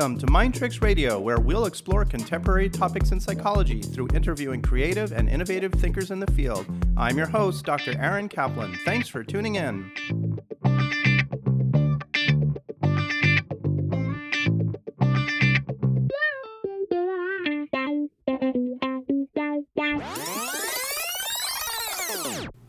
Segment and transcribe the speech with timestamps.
[0.00, 5.12] Welcome to Mind Tricks Radio, where we'll explore contemporary topics in psychology through interviewing creative
[5.12, 6.64] and innovative thinkers in the field.
[6.96, 7.94] I'm your host, Dr.
[7.98, 8.78] Aaron Kaplan.
[8.86, 9.92] Thanks for tuning in.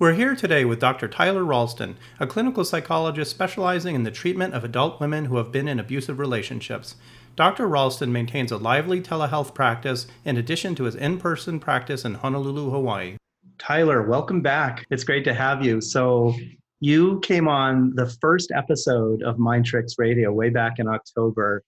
[0.01, 1.07] We're here today with Dr.
[1.07, 5.67] Tyler Ralston, a clinical psychologist specializing in the treatment of adult women who have been
[5.67, 6.95] in abusive relationships.
[7.35, 7.67] Dr.
[7.67, 12.69] Ralston maintains a lively telehealth practice in addition to his in person practice in Honolulu,
[12.69, 13.15] Hawaii.
[13.57, 14.85] Tyler, welcome back.
[14.89, 15.81] It's great to have you.
[15.81, 16.35] So,
[16.81, 21.63] you came on the first episode of Mind Tricks Radio way back in October,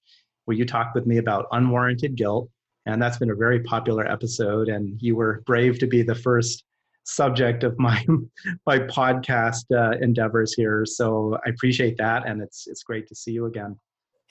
[0.45, 2.49] where you talked with me about unwarranted guilt.
[2.87, 4.69] And that's been a very popular episode.
[4.69, 6.63] And you were brave to be the first
[7.03, 8.03] subject of my
[8.65, 10.85] my podcast uh, endeavors here.
[10.85, 13.77] So I appreciate that, and it's it's great to see you again.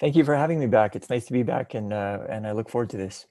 [0.00, 0.96] Thank you for having me back.
[0.96, 3.26] It's nice to be back, and uh, and I look forward to this.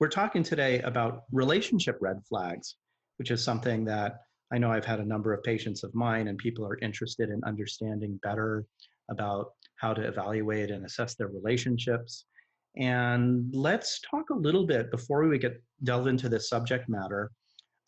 [0.00, 2.76] We're talking today about relationship red flags,
[3.18, 4.20] which is something that
[4.52, 7.40] I know I've had a number of patients of mine, and people are interested in
[7.44, 8.64] understanding better
[9.10, 12.26] about how to evaluate and assess their relationships.
[12.76, 17.30] And let's talk a little bit before we get delve into this subject matter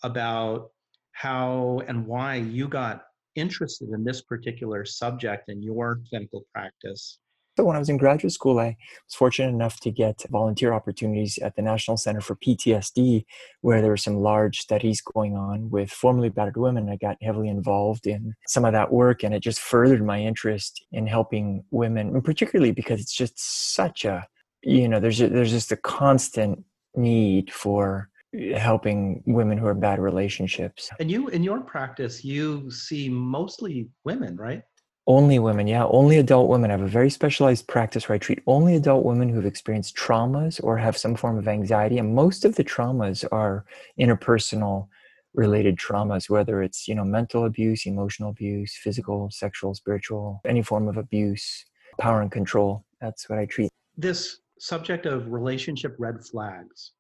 [0.03, 0.71] about
[1.13, 3.03] how and why you got
[3.35, 7.19] interested in this particular subject in your clinical practice.
[7.57, 8.77] So, when I was in graduate school, I
[9.07, 13.25] was fortunate enough to get volunteer opportunities at the National Center for PTSD,
[13.63, 16.91] where there were some large studies going on with formerly battered women.
[16.91, 20.85] I got heavily involved in some of that work, and it just furthered my interest
[20.93, 23.39] in helping women, and particularly because it's just
[23.75, 24.27] such a,
[24.63, 26.63] you know, there's, there's just a constant
[26.95, 30.91] need for eh, helping women who are in bad relationships.
[31.01, 34.63] And you, in your practice, you see mostly women, right?
[35.07, 36.71] Only women, yeah, only adult women.
[36.71, 40.61] I have a very specialized practice where I treat only adult women who've experienced traumas
[40.63, 41.99] or have some form of anxiety.
[41.99, 43.65] And most of the traumas are
[44.01, 44.89] interpersonal
[45.35, 50.89] related traumas, whether it's, you know, mental abuse, emotional abuse, physical, sexual, spiritual, any form
[50.89, 51.65] of abuse,
[52.01, 52.85] power and control.
[53.01, 53.71] That's what I treat.
[53.97, 56.93] This subject of relationship red flags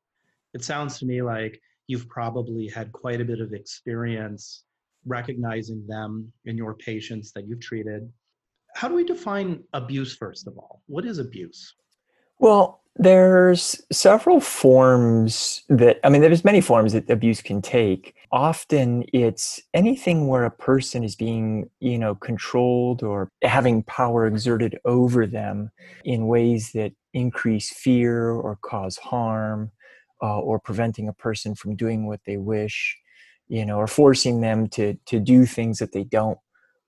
[0.56, 4.64] it sounds to me like you've probably had quite a bit of experience
[5.06, 8.10] recognizing them in your patients that you've treated.
[8.74, 10.82] How do we define abuse, first of all?
[10.86, 11.74] What is abuse?
[12.38, 18.14] Well, there's several forms that, I mean, there's many forms that abuse can take.
[18.32, 24.78] Often it's anything where a person is being, you know, controlled or having power exerted
[24.84, 25.70] over them
[26.04, 29.70] in ways that increase fear or cause harm
[30.22, 32.96] uh, or preventing a person from doing what they wish,
[33.48, 36.38] you know, or forcing them to to do things that they don't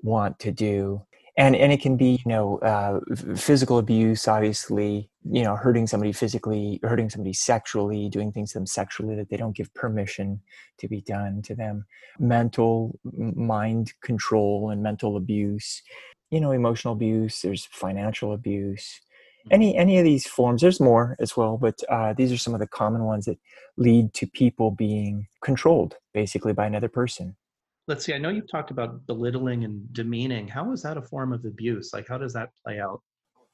[0.03, 1.03] want to do.
[1.37, 3.01] And and it can be, you know, uh,
[3.37, 8.67] physical abuse, obviously, you know, hurting somebody physically, hurting somebody sexually, doing things to them
[8.67, 10.41] sexually that they don't give permission
[10.79, 11.85] to be done to them.
[12.19, 15.83] Mental mind control and mental abuse,
[16.31, 17.41] you know, emotional abuse.
[17.41, 19.01] There's financial abuse
[19.51, 22.61] any any of these forms there's more as well but uh, these are some of
[22.61, 23.39] the common ones that
[23.77, 27.37] lead to people being controlled basically by another person.
[27.87, 30.49] Let's see i know you've talked about belittling and demeaning.
[30.49, 31.93] How is that a form of abuse?
[31.93, 33.01] Like how does that play out?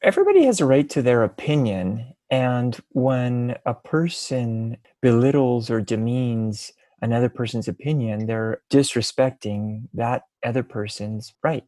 [0.03, 7.29] Everybody has a right to their opinion and when a person belittles or demeans another
[7.29, 11.65] person's opinion they're disrespecting that other person's right.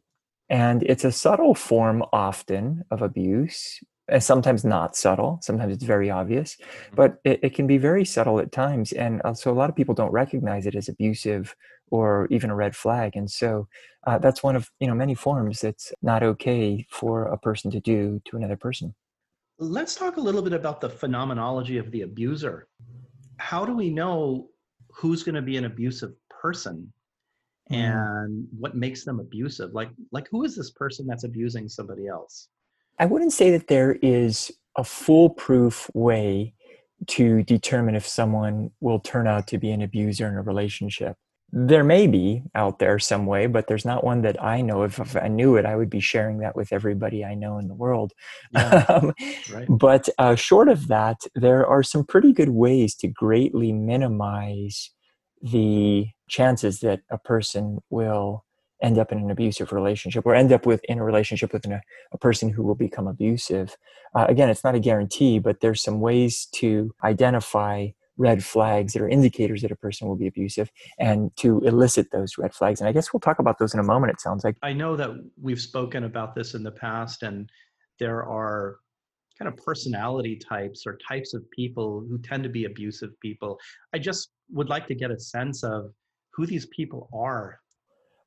[0.49, 3.79] And it's a subtle form often of abuse
[4.09, 6.95] and sometimes not subtle sometimes it's very obvious mm-hmm.
[6.95, 9.75] but it, it, can be very subtle at times and uh, so a lot of
[9.75, 11.55] people don't recognize it as abusive
[11.89, 13.67] or even a red flag and so
[14.05, 17.79] uh, that's one of you know many forms that's not okay for a person to
[17.79, 18.93] do to another person
[19.59, 22.67] let's talk a little bit about the phenomenology of the abuser
[23.37, 24.47] how do we know
[24.89, 26.91] who's going to be an abusive person
[27.71, 27.75] mm.
[27.75, 32.49] and what makes them abusive like like who is this person that's abusing somebody else
[32.99, 36.53] I wouldn't say that there is a foolproof way
[37.07, 41.15] to determine if someone will turn out to be an abuser in a relationship.
[41.51, 44.83] There may be out there some way, but there's not one that I know.
[44.83, 47.69] If, if I knew it, I would be sharing that with everybody I know in
[47.69, 48.11] the world.
[48.51, 49.13] Yeah, um,
[49.53, 49.65] right.
[49.69, 54.91] But uh, short of that, there are some pretty good ways to greatly minimize
[55.41, 58.43] the chances that a person will
[58.81, 61.81] end up in an abusive relationship or end up with in a relationship with an,
[62.11, 63.77] a person who will become abusive
[64.15, 67.87] uh, again it's not a guarantee but there's some ways to identify
[68.19, 72.37] red flags that are indicators that a person will be abusive and to elicit those
[72.37, 74.57] red flags and i guess we'll talk about those in a moment it sounds like
[74.63, 77.49] i know that we've spoken about this in the past and
[77.99, 78.77] there are
[79.37, 83.59] kind of personality types or types of people who tend to be abusive people.
[83.93, 85.91] I just would like to get a sense of
[86.33, 87.59] who these people are.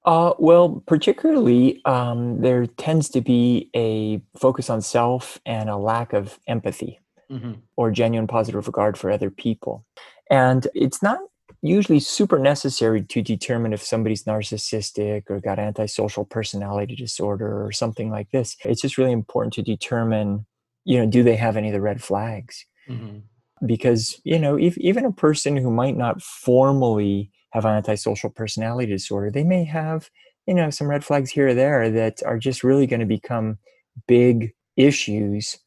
[0.05, 6.13] Uh, well, particularly, um, there tends to be a focus on self and a lack
[6.15, 6.99] of empathy
[7.31, 7.53] mm-hmm.
[7.77, 9.85] or genuine positive regard for other people.
[10.31, 11.19] And it's not
[11.63, 18.11] usually super necessary to determine if somebody's narcissistic or got antisocial personality disorder or something
[18.11, 18.57] like this.
[18.65, 20.47] It's just really important to determine,
[20.85, 22.65] you know, do they have any of the red flags?
[22.89, 23.19] Mm-hmm.
[23.67, 28.91] Because, you know, if, even a person who might not formally have an antisocial personality
[28.91, 30.11] disorder, they may have,
[30.47, 33.59] you know, some red flags here or there that are just really going to become
[34.07, 35.59] big issues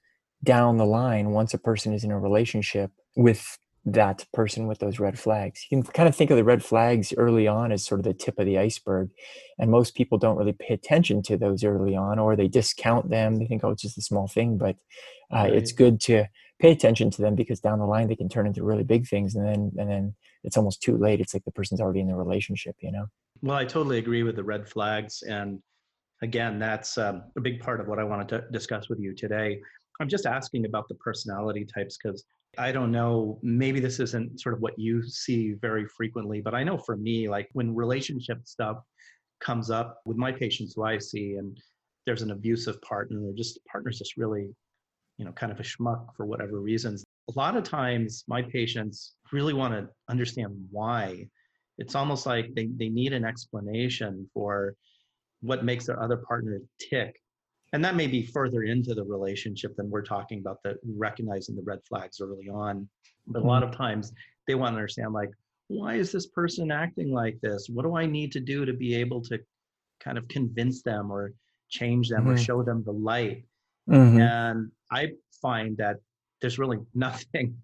[0.43, 4.99] down the line once a person is in a relationship with that person with those
[4.99, 5.65] red flags.
[5.69, 8.13] You can kind of think of the red flags early on as sort of the
[8.13, 9.09] tip of the iceberg.
[9.59, 13.39] And most people don't really pay attention to those early on or they discount them.
[13.39, 14.57] They think, oh, it's just a small thing.
[14.57, 14.77] But
[15.33, 15.53] uh, right.
[15.53, 16.25] it's good to
[16.59, 19.35] pay attention to them because down the line they can turn into really big things.
[19.35, 21.21] And then, and then it's almost too late.
[21.21, 23.07] It's like the person's already in the relationship, you know?
[23.41, 25.23] Well, I totally agree with the red flags.
[25.23, 25.59] And
[26.21, 29.61] again, that's um, a big part of what I wanted to discuss with you today.
[29.99, 32.23] I'm just asking about the personality types because
[32.57, 36.63] I don't know, maybe this isn't sort of what you see very frequently, but I
[36.63, 38.77] know for me, like when relationship stuff
[39.39, 41.57] comes up with my patients who I see, and
[42.05, 44.49] there's an abusive partner, or just partner's just really,
[45.17, 47.03] you know, kind of a schmuck for whatever reasons.
[47.29, 51.27] A lot of times my patients really want to understand why.
[51.77, 54.75] It's almost like they, they need an explanation for
[55.41, 57.15] what makes their other partner tick
[57.73, 61.63] and that may be further into the relationship than we're talking about the recognizing the
[61.63, 62.87] red flags early on
[63.27, 63.71] but a lot mm-hmm.
[63.71, 64.13] of times
[64.47, 65.31] they want to understand like
[65.67, 68.95] why is this person acting like this what do i need to do to be
[68.95, 69.37] able to
[69.99, 71.33] kind of convince them or
[71.69, 72.31] change them mm-hmm.
[72.31, 73.43] or show them the light
[73.89, 74.19] mm-hmm.
[74.19, 75.09] and i
[75.41, 75.97] find that
[76.43, 77.57] there's really nothing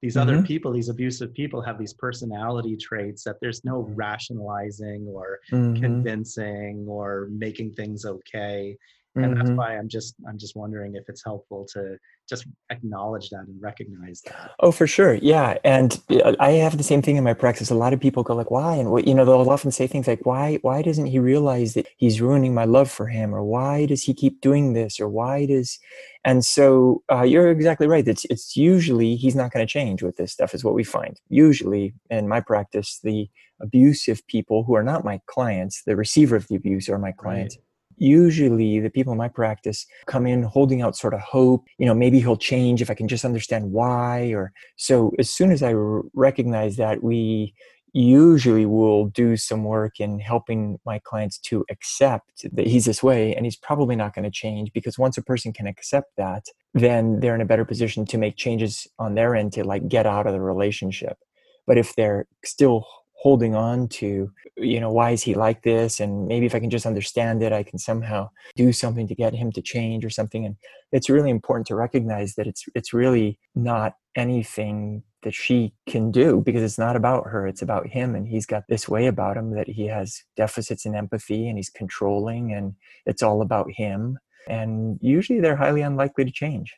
[0.00, 0.28] these mm-hmm.
[0.28, 5.80] other people these abusive people have these personality traits that there's no rationalizing or mm-hmm.
[5.80, 8.76] convincing or making things okay
[9.14, 9.34] and mm-hmm.
[9.34, 11.96] that's why i'm just i'm just wondering if it's helpful to
[12.28, 14.52] just acknowledge that and recognize that.
[14.60, 15.14] Oh for sure.
[15.14, 15.58] Yeah.
[15.64, 17.70] And uh, i have the same thing in my practice.
[17.70, 18.76] A lot of people go like why?
[18.76, 21.86] And what you know they'll often say things like why why doesn't he realize that
[21.96, 23.34] he's ruining my love for him?
[23.34, 25.00] Or why does he keep doing this?
[25.00, 25.78] Or why does
[26.24, 28.06] and so uh, you're exactly right.
[28.06, 31.20] It's it's usually he's not going to change with this stuff is what we find.
[31.28, 33.28] Usually in my practice the
[33.60, 37.56] abusive people who are not my clients the receiver of the abuse are my clients.
[37.56, 37.64] right
[37.96, 41.94] usually the people in my practice come in holding out sort of hope you know
[41.94, 45.72] maybe he'll change if i can just understand why or so as soon as I
[46.14, 47.54] recognize that we
[47.94, 53.34] usually will do some work in helping my clients to accept that he's this way
[53.34, 57.20] and he's probably not going to change because once a person can accept that then
[57.20, 60.26] they're in a better position to make changes on their end to like get out
[60.26, 61.18] of the relationship.
[61.66, 62.86] But if they're still
[63.22, 66.00] holding on to you know why is he like this?
[66.00, 69.32] And maybe if i can just understand it i can somehow do something to get
[69.32, 70.44] him to change or something.
[70.44, 70.56] And
[70.90, 76.42] it's really important to recognize that it's it's really not anything that she can do
[76.44, 77.46] because it's not about her.
[77.46, 78.16] It's about him.
[78.16, 81.70] And he's got this way about him that he has deficits in empathy and he's
[81.70, 82.74] controlling and
[83.06, 84.18] it's all about him.
[84.48, 86.74] And usually they're highly unlikely to change.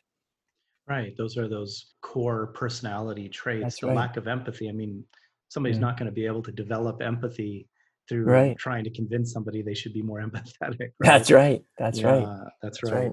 [0.87, 1.17] Right.
[1.17, 3.95] Those are those core personality traits right.
[3.95, 4.69] lack of empathy.
[4.69, 5.03] I mean
[5.49, 5.81] somebody's yeah.
[5.81, 7.67] not going to be able to develop empathy
[8.07, 8.57] through right.
[8.57, 10.79] trying to convince somebody they should be more empathetic.
[10.79, 10.91] Right?
[10.99, 11.63] That's right.
[11.77, 12.27] That's yeah, right.
[12.61, 13.05] That's, that's right.
[13.05, 13.11] right.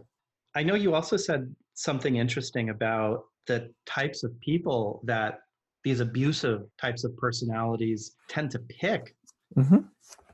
[0.54, 5.40] I know you also said something interesting about the types of people that
[5.84, 9.14] these abusive types of personalities tend to pick.
[9.56, 9.78] Mm-hmm.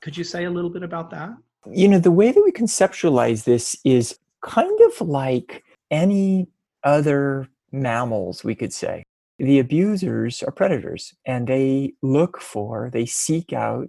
[0.01, 1.31] Could you say a little bit about that?
[1.73, 6.49] You know, the way that we conceptualize this is kind of like any
[6.85, 9.05] other mammals, we could say
[9.39, 13.89] the abusers are predators and they look for, they seek out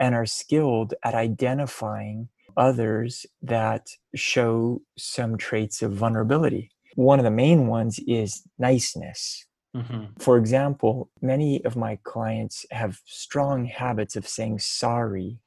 [0.00, 6.70] and are skilled at identifying others that show some traits of vulnerability.
[6.94, 9.44] One of the main ones is niceness.
[9.76, 10.04] Mm-hmm.
[10.18, 15.38] For example, many of my clients have strong habits of saying sorry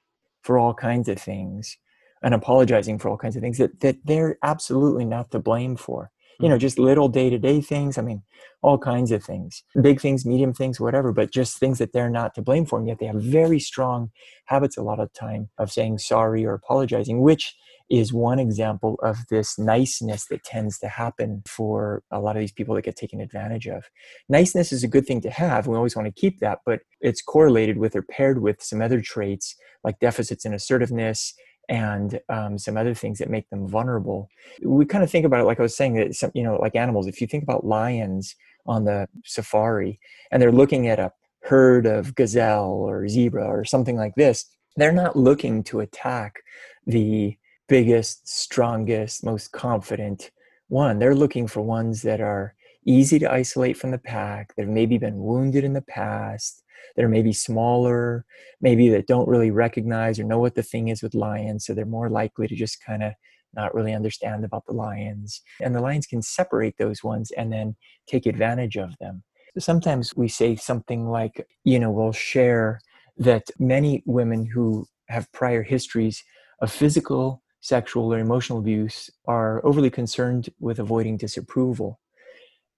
[0.44, 1.78] for all kinds of things
[2.22, 6.12] and apologizing for all kinds of things that, that they're absolutely not to blame for
[6.40, 6.60] you know mm-hmm.
[6.60, 8.24] just little day-to-day things i mean
[8.62, 12.34] all kinds of things big things medium things whatever but just things that they're not
[12.36, 14.12] to blame for and yet they have very strong
[14.46, 17.56] habits a lot of time of saying sorry or apologizing which
[17.90, 22.52] is one example of this niceness that tends to happen for a lot of these
[22.52, 23.90] people that get taken advantage of.
[24.30, 25.66] Niceness is a good thing to have.
[25.66, 29.02] We always want to keep that, but it's correlated with or paired with some other
[29.02, 31.34] traits like deficits in assertiveness
[31.70, 34.28] and um, some other things that make them vulnerable.
[34.62, 36.76] We kind of think about it like I was saying that some, you know, like
[36.76, 37.08] animals.
[37.08, 38.36] If you think about lions
[38.66, 40.00] on the safari
[40.32, 44.46] and they're looking at a herd of gazelle or zebra or something like this,
[44.76, 46.40] they're not looking to attack
[46.88, 50.32] the biggest, strongest, most confident
[50.70, 50.98] one.
[50.98, 52.56] They're looking for ones that are
[52.86, 56.64] easy to isolate from the pack, that have maybe been wounded in the past,
[56.96, 58.26] that are maybe smaller,
[58.62, 61.66] maybe that don't really recognize or know what the thing is with lions.
[61.66, 63.14] So they're more likely to just kind of
[63.54, 65.42] not really understand about the lions.
[65.62, 67.76] And the lions can separate those ones and then
[68.08, 69.24] take advantage of them.
[69.58, 72.80] Sometimes we say something like, you know, we'll share
[73.18, 76.24] that many women who have prior histories
[76.62, 82.00] of physical, sexual, or emotional abuse are overly concerned with avoiding disapproval.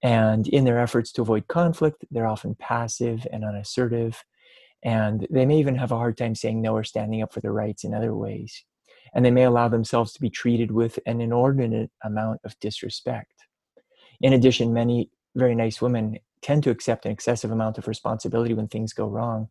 [0.03, 4.24] And in their efforts to avoid conflict, they're often passive and unassertive.
[4.84, 7.53] And they may even have a hard time saying no or standing up for their
[7.53, 8.63] rights in other ways.
[9.13, 13.34] And they may allow themselves to be treated with an inordinate amount of disrespect.
[14.22, 18.67] In addition, many very nice women tend to accept an excessive amount of responsibility when
[18.67, 19.50] things go wrong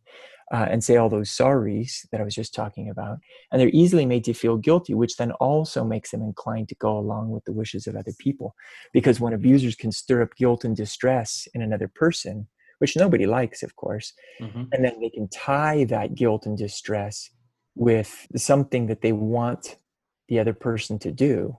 [0.51, 3.19] uh, and say all those sorries that I was just talking about.
[3.51, 6.97] And they're easily made to feel guilty, which then also makes them inclined to go
[6.97, 8.55] along with the wishes of other people.
[8.91, 12.47] Because when abusers can stir up guilt and distress in another person,
[12.79, 14.63] which nobody likes, of course, mm-hmm.
[14.71, 17.29] and then they can tie that guilt and distress
[17.75, 19.77] with something that they want
[20.27, 21.57] the other person to do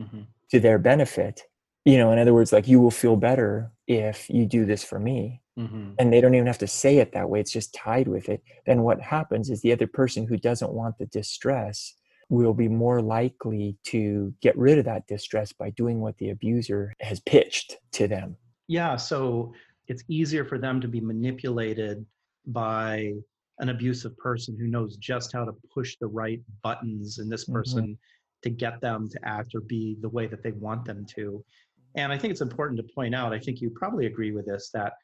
[0.00, 0.20] mm-hmm.
[0.50, 1.42] to their benefit.
[1.84, 5.00] You know, in other words, like you will feel better if you do this for
[5.00, 5.90] me mm-hmm.
[5.98, 8.42] and they don't even have to say it that way it's just tied with it
[8.66, 11.94] then what happens is the other person who doesn't want the distress
[12.28, 16.94] will be more likely to get rid of that distress by doing what the abuser
[17.00, 18.36] has pitched to them
[18.68, 19.52] yeah so
[19.88, 22.06] it's easier for them to be manipulated
[22.46, 23.12] by
[23.60, 27.52] an abusive person who knows just how to push the right buttons in this mm-hmm.
[27.52, 28.42] person mm-hmm.
[28.42, 31.44] to get them to act or be the way that they want them to.
[31.94, 34.70] And I think it's important to point out, I think you probably agree with this,
[34.72, 34.94] that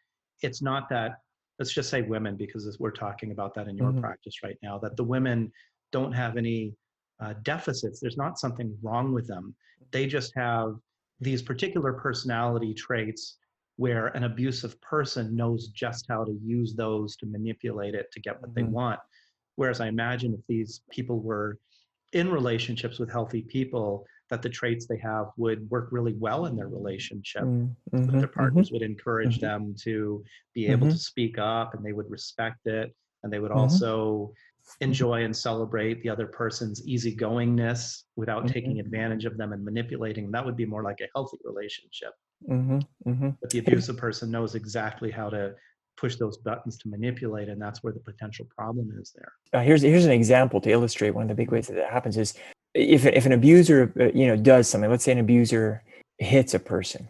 [0.42, 1.18] it's not that
[1.58, 4.00] let's just say women because we're talking about that in your mm-hmm.
[4.00, 5.50] practice right now that the women
[5.92, 6.74] don't have any
[7.20, 9.54] uh, deficits there's not something wrong with them
[9.90, 10.74] they just have
[11.20, 13.38] these particular personality traits
[13.76, 18.40] where an abusive person knows just how to use those to manipulate it to get
[18.40, 18.66] what mm-hmm.
[18.66, 19.00] they want
[19.56, 21.58] whereas i imagine if these people were
[22.12, 26.56] in relationships with healthy people that the traits they have would work really well in
[26.56, 27.42] their relationship.
[27.42, 28.38] Mm-hmm, that their mm-hmm.
[28.38, 29.46] partners mm-hmm, would encourage mm-hmm.
[29.46, 30.98] them to be able to mm-hmm.
[30.98, 32.94] speak up and they would respect it.
[33.22, 33.60] And they would mm-hmm.
[33.60, 34.32] also
[34.80, 40.24] enjoy and celebrate the other person's easygoingness without taking advantage of them and manipulating.
[40.24, 40.32] Them.
[40.32, 42.12] That would be more like a healthy relationship.
[43.40, 45.54] But the abusive person knows exactly how to
[45.96, 49.80] push those buttons to manipulate and that's where the potential problem is there uh, here's
[49.82, 52.34] here's an example to illustrate one of the big ways that that happens is
[52.76, 55.82] if if an abuser uh, you know does something let's say an abuser
[56.18, 57.08] hits a person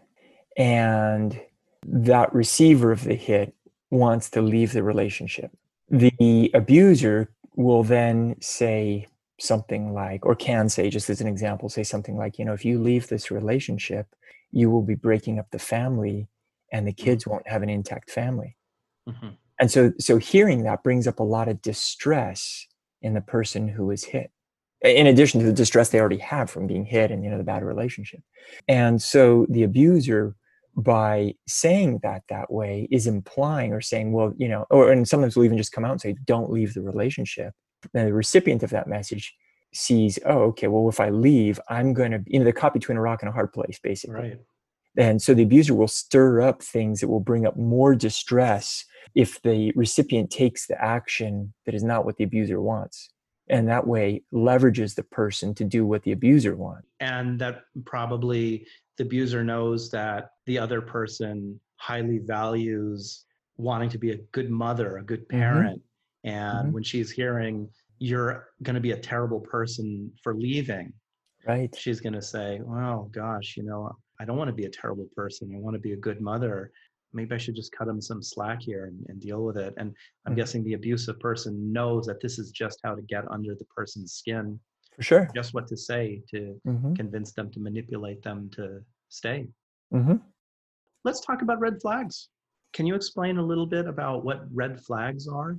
[0.57, 1.41] and
[1.85, 3.55] that receiver of the hit
[3.91, 5.51] wants to leave the relationship
[5.91, 9.07] the abuser will then say
[9.39, 12.65] something like or can say just as an example say something like you know if
[12.65, 14.07] you leave this relationship
[14.51, 16.29] you will be breaking up the family
[16.73, 18.57] and the kids won't have an intact family.
[19.09, 19.29] Mm-hmm.
[19.61, 22.67] and so so hearing that brings up a lot of distress
[23.03, 24.33] in the person who is hit
[24.87, 27.45] in addition to the distress they already have from being hit and you know the
[27.45, 28.21] bad relationship.
[28.69, 30.37] And so the abuser
[30.77, 35.35] by saying that that way is implying or saying well you know or and sometimes
[35.35, 37.53] we'll even just come out and say don't leave the relationship.
[37.95, 39.35] And the recipient of that message
[39.75, 42.97] sees oh okay well if i leave i'm going to you know the caught between
[42.97, 44.15] a rock and a hard place basically.
[44.15, 44.41] Right.
[44.99, 48.83] And so the abuser will stir up things that will bring up more distress
[49.15, 53.11] if the recipient takes the action that is not what the abuser wants
[53.49, 58.67] and that way leverages the person to do what the abuser wants and that probably
[58.99, 63.25] the abuser knows that the other person highly values
[63.57, 65.41] wanting to be a good mother a good mm-hmm.
[65.41, 65.83] parent
[66.27, 66.31] mm-hmm.
[66.31, 66.73] and mm-hmm.
[66.73, 70.93] when she's hearing you're going to be a terrible person for leaving
[71.47, 74.71] right she's going to say oh gosh you know i don't want to be a
[74.71, 76.71] terrible person i want to be a good mother
[77.13, 79.75] maybe I should just cut him some slack here and, and deal with it.
[79.77, 79.95] And
[80.25, 80.41] I'm mm-hmm.
[80.41, 84.15] guessing the abusive person knows that this is just how to get under the person's
[84.15, 84.59] skin.
[84.95, 85.31] For sure.
[85.35, 86.95] Just what to say to mm-hmm.
[86.95, 89.47] convince them to manipulate them to stay.
[89.93, 90.17] Mm-hmm.
[91.05, 92.29] Let's talk about red flags.
[92.73, 95.57] Can you explain a little bit about what red flags are?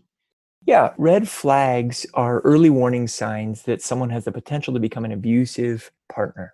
[0.66, 5.12] Yeah, red flags are early warning signs that someone has the potential to become an
[5.12, 6.54] abusive partner.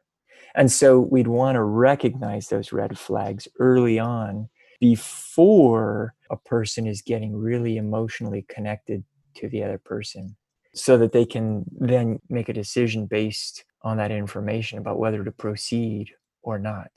[0.56, 4.50] And so we'd want to recognize those red flags early on
[4.84, 9.02] before a person is getting really emotionally connected
[9.34, 10.36] to the other person.
[10.76, 15.32] so that they can then make a decision based on that information about whether to
[15.32, 16.08] proceed
[16.42, 16.92] or not.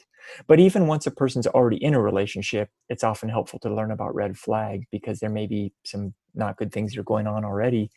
[0.48, 4.14] But even once a person's already in a relationship, it's often helpful to learn about
[4.14, 7.90] red flags because there may be some not good things that are going on already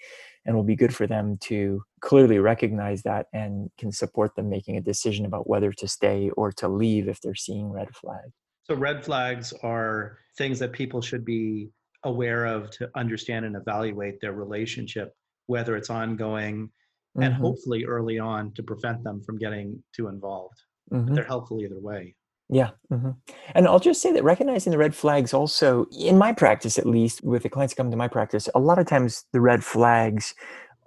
[0.46, 4.76] and will be good for them to clearly recognize that and can support them making
[4.78, 8.34] a decision about whether to stay or to leave if they're seeing red flags.
[8.70, 11.70] So, red flags are things that people should be
[12.04, 15.14] aware of to understand and evaluate their relationship,
[15.48, 17.24] whether it's ongoing mm-hmm.
[17.24, 20.62] and hopefully early on to prevent them from getting too involved.
[20.94, 21.16] Mm-hmm.
[21.16, 22.16] They're helpful either way.
[22.48, 22.70] Yeah.
[22.92, 23.12] Mm-hmm.
[23.56, 27.24] And I'll just say that recognizing the red flags also, in my practice at least,
[27.24, 30.36] with the clients coming to my practice, a lot of times the red flags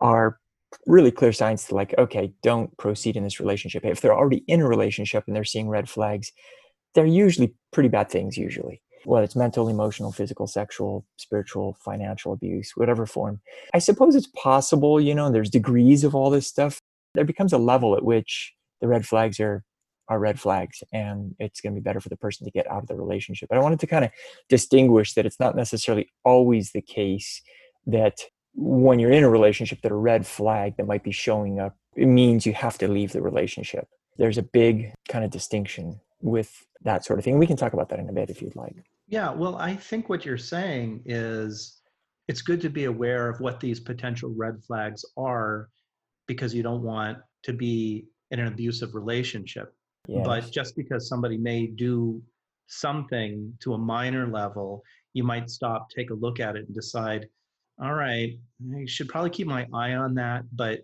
[0.00, 0.38] are
[0.86, 3.84] really clear signs to like, okay, don't proceed in this relationship.
[3.84, 6.32] If they're already in a relationship and they're seeing red flags,
[6.94, 8.82] they're usually pretty bad things, usually.
[9.04, 13.40] Whether it's mental, emotional, physical, sexual, spiritual, financial abuse, whatever form.
[13.74, 16.78] I suppose it's possible, you know, there's degrees of all this stuff.
[17.14, 19.64] There becomes a level at which the red flags are
[20.08, 22.82] are red flags and it's going to be better for the person to get out
[22.82, 23.48] of the relationship.
[23.48, 24.10] But I wanted to kind of
[24.48, 27.40] distinguish that it's not necessarily always the case
[27.86, 28.20] that
[28.54, 32.06] when you're in a relationship that a red flag that might be showing up it
[32.06, 33.86] means you have to leave the relationship.
[34.16, 37.38] There's a big kind of distinction with that sort of thing.
[37.38, 38.76] We can talk about that in a bit if you'd like.
[39.08, 41.82] Yeah, well, I think what you're saying is
[42.28, 45.68] it's good to be aware of what these potential red flags are
[46.26, 49.74] because you don't want to be in an abusive relationship.
[50.08, 50.24] Yes.
[50.24, 52.22] But just because somebody may do
[52.68, 57.28] something to a minor level, you might stop, take a look at it, and decide,
[57.82, 58.38] all right,
[58.74, 60.44] I should probably keep my eye on that.
[60.52, 60.80] But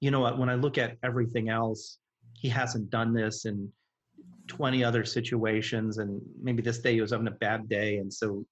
[0.00, 0.38] you know what?
[0.38, 1.98] When I look at everything else,
[2.32, 3.70] he hasn't done this in
[4.50, 5.98] 20 other situations.
[5.98, 7.98] And maybe this day he was having a bad day.
[7.98, 8.44] And so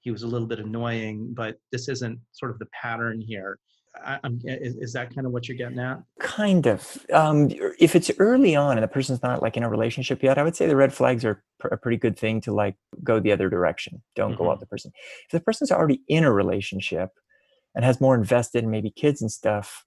[0.00, 3.58] he was a little bit annoying, but this isn't sort of the pattern here.
[4.02, 5.98] I, is, is, that kind of what you're getting at?
[6.18, 7.04] Kind of.
[7.12, 10.42] Um, if it's early on and the person's not like in a relationship yet, I
[10.42, 13.32] would say the red flags are pr- a pretty good thing to like go the
[13.32, 14.02] other direction.
[14.16, 14.44] Don't mm-hmm.
[14.44, 14.92] go out the person.
[15.26, 17.10] If the person's already in a relationship
[17.74, 19.84] and has more invested in maybe kids and stuff,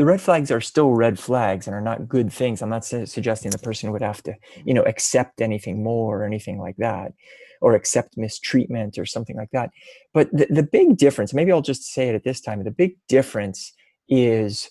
[0.00, 2.62] the red flags are still red flags and are not good things.
[2.62, 4.34] I'm not su- suggesting the person would have to,
[4.64, 7.12] you know, accept anything more or anything like that
[7.60, 9.68] or accept mistreatment or something like that.
[10.14, 12.96] But the, the big difference, maybe I'll just say it at this time, the big
[13.10, 13.74] difference
[14.08, 14.70] is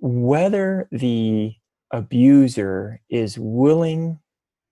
[0.00, 1.52] whether the
[1.90, 4.20] abuser is willing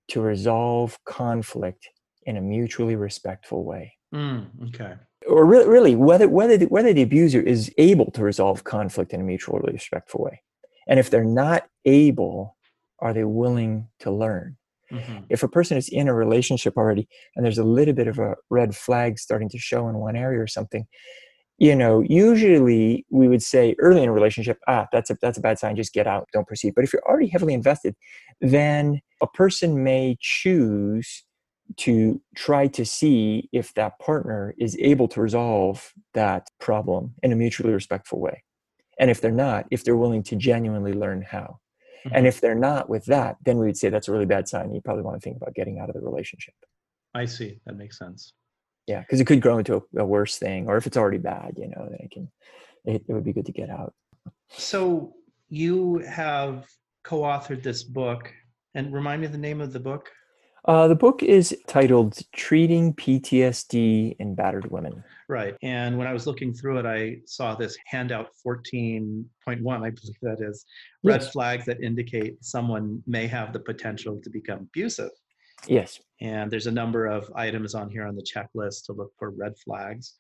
[0.09, 1.91] to resolve conflict
[2.23, 3.93] in a mutually respectful way.
[4.15, 4.95] Mm, okay.
[5.29, 9.21] Or really, really whether whether the, whether the abuser is able to resolve conflict in
[9.21, 10.43] a mutually respectful way,
[10.89, 12.57] and if they're not able,
[13.01, 14.57] are they willing to learn?
[14.91, 15.25] Mm-hmm.
[15.29, 17.07] If a person is in a relationship already
[17.37, 20.41] and there's a little bit of a red flag starting to show in one area
[20.41, 20.87] or something,
[21.59, 25.43] you know, usually we would say early in a relationship, ah, that's a that's a
[25.43, 26.75] bad sign, just get out, don't proceed.
[26.75, 27.95] But if you're already heavily invested,
[28.41, 31.25] then a person may choose
[31.77, 37.37] to try to see if that partner is able to resolve that problem in a
[37.37, 38.43] mutually respectful way.
[38.99, 41.61] And if they're not, if they're willing to genuinely learn how.
[42.05, 42.17] Mm-hmm.
[42.17, 44.73] And if they're not with that, then we would say that's a really bad sign.
[44.73, 46.55] You probably want to think about getting out of the relationship.
[47.15, 47.61] I see.
[47.67, 48.35] That makes sense.
[48.87, 51.55] Yeah, because it could grow into a, a, worse thing, or if it's already bad,
[51.57, 52.31] you know, then it can.
[52.85, 53.93] It, it would be good to get out.
[54.49, 55.15] So
[55.49, 56.67] you have
[57.05, 58.33] co-authored this book,
[58.75, 60.11] and remind me the name of the book.
[60.65, 65.03] Uh, the book is titled Treating PTSD in Battered Women.
[65.29, 65.55] Right.
[65.63, 70.39] And when I was looking through it, I saw this handout 14.1, I believe that
[70.41, 70.65] is
[71.03, 71.31] red yes.
[71.31, 75.11] flags that indicate someone may have the potential to become abusive.
[75.67, 76.01] Yes.
[76.21, 79.57] And there's a number of items on here on the checklist to look for red
[79.59, 80.15] flags,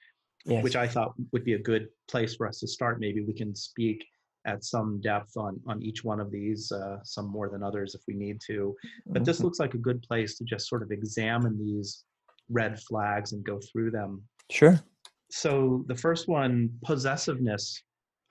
[0.45, 0.63] yes.
[0.63, 3.01] which I thought would be a good place for us to start.
[3.01, 4.05] Maybe we can speak
[4.47, 8.01] at some depth on on each one of these, uh, some more than others if
[8.09, 8.75] we need to.
[9.07, 9.47] But this mm-hmm.
[9.47, 12.05] looks like a good place to just sort of examine these
[12.49, 14.23] red flags and go through them.
[14.51, 14.81] Sure.
[15.31, 17.83] So the first one, possessiveness.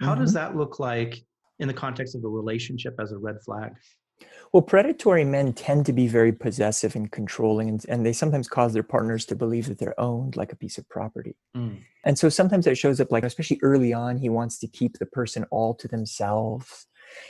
[0.02, 0.22] How mm-hmm.
[0.22, 1.24] does that look like
[1.60, 3.72] in the context of a relationship as a red flag?
[4.52, 8.74] Well, predatory men tend to be very possessive and controlling, and, and they sometimes cause
[8.74, 11.36] their partners to believe that they're owned like a piece of property.
[11.56, 11.84] Mm.
[12.04, 15.06] And so sometimes it shows up like, especially early on, he wants to keep the
[15.06, 16.88] person all to themselves.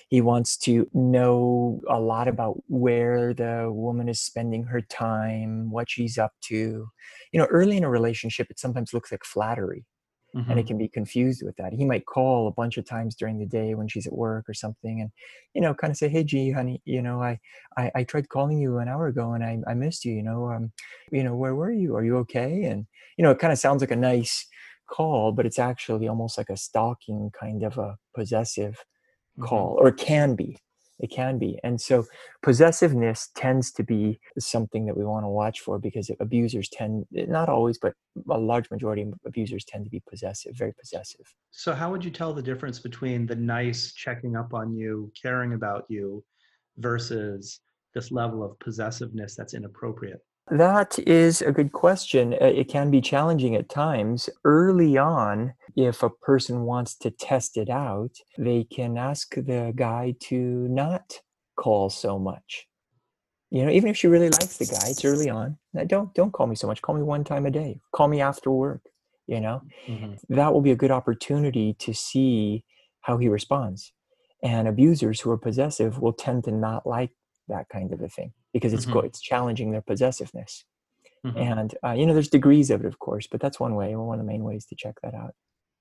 [0.08, 5.89] He wants to know a lot about where the woman is spending her time, what
[5.89, 6.89] she's up to.
[7.32, 9.86] You know, early in a relationship, it sometimes looks like flattery.
[10.35, 10.51] Mm-hmm.
[10.51, 10.67] and it mm-hmm.
[10.67, 11.73] can be confused with that.
[11.73, 14.53] He might call a bunch of times during the day when she's at work or
[14.53, 15.09] something, and
[15.53, 17.39] you know, kind of say, "Hey, G, honey, you know, I,
[17.77, 20.13] I, I tried calling you an hour ago and I, I missed you.
[20.13, 20.71] You know, um,
[21.11, 21.95] you know, where were you?
[21.95, 22.85] Are you okay?" And
[23.17, 24.45] you know, it kind of sounds like a nice
[24.87, 28.83] call, but it's actually almost like a stalking kind of a possessive
[29.39, 29.47] Mm-hmm.
[29.47, 30.57] call, or it can be.
[30.99, 31.57] It can be.
[31.63, 32.05] And so
[32.41, 37.47] possessiveness tends to be something that we want to watch for because abusers tend, not
[37.47, 37.93] always, but
[38.29, 41.25] a large majority of abusers tend to be possessive, very possessive.
[41.51, 45.53] So, how would you tell the difference between the nice checking up on you, caring
[45.53, 46.23] about you,
[46.77, 47.62] versus
[47.93, 50.19] this level of possessiveness that's inappropriate?
[50.49, 52.33] That is a good question.
[52.33, 54.29] Uh, It can be challenging at times.
[54.43, 60.15] Early on, if a person wants to test it out, they can ask the guy
[60.21, 60.35] to
[60.69, 61.21] not
[61.55, 62.67] call so much.
[63.51, 65.57] You know, even if she really likes the guy, it's early on.
[65.88, 66.81] Don't don't call me so much.
[66.81, 67.81] Call me one time a day.
[67.93, 68.81] Call me after work.
[69.27, 70.19] You know, Mhm.
[70.29, 72.65] that will be a good opportunity to see
[73.01, 73.93] how he responds.
[74.43, 77.12] And abusers who are possessive will tend to not like
[77.49, 80.63] that kind of a thing because it's go- it's challenging their possessiveness.
[81.25, 81.38] Mhm.
[81.38, 84.19] And uh, you know, there's degrees of it, of course, but that's one way, one
[84.19, 85.33] of the main ways to check that out.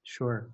[0.02, 0.50] Sure.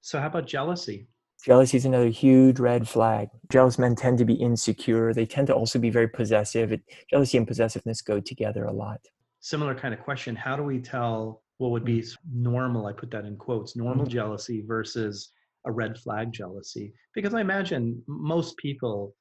[0.00, 1.08] So, how about jealousy?
[1.44, 3.28] Jealousy is another huge red flag.
[3.50, 5.12] Jealous men tend to be insecure.
[5.12, 6.72] They tend to also be very possessive.
[6.72, 9.00] It, jealousy and possessiveness go together a lot.
[9.40, 10.34] Similar kind of question.
[10.36, 12.86] How do we tell what would be normal?
[12.86, 14.10] I put that in quotes normal Mhm.
[14.10, 15.32] jealousy versus
[15.66, 16.94] a red flag jealousy?
[17.14, 19.14] Because I imagine most people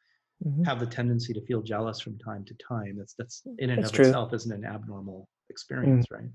[0.45, 0.65] Mhm.
[0.65, 2.97] have the tendency to feel jealous from time to time.
[2.97, 4.06] That's that's in and That's of true.
[4.08, 6.29] itself isn't an abnormal experience, right?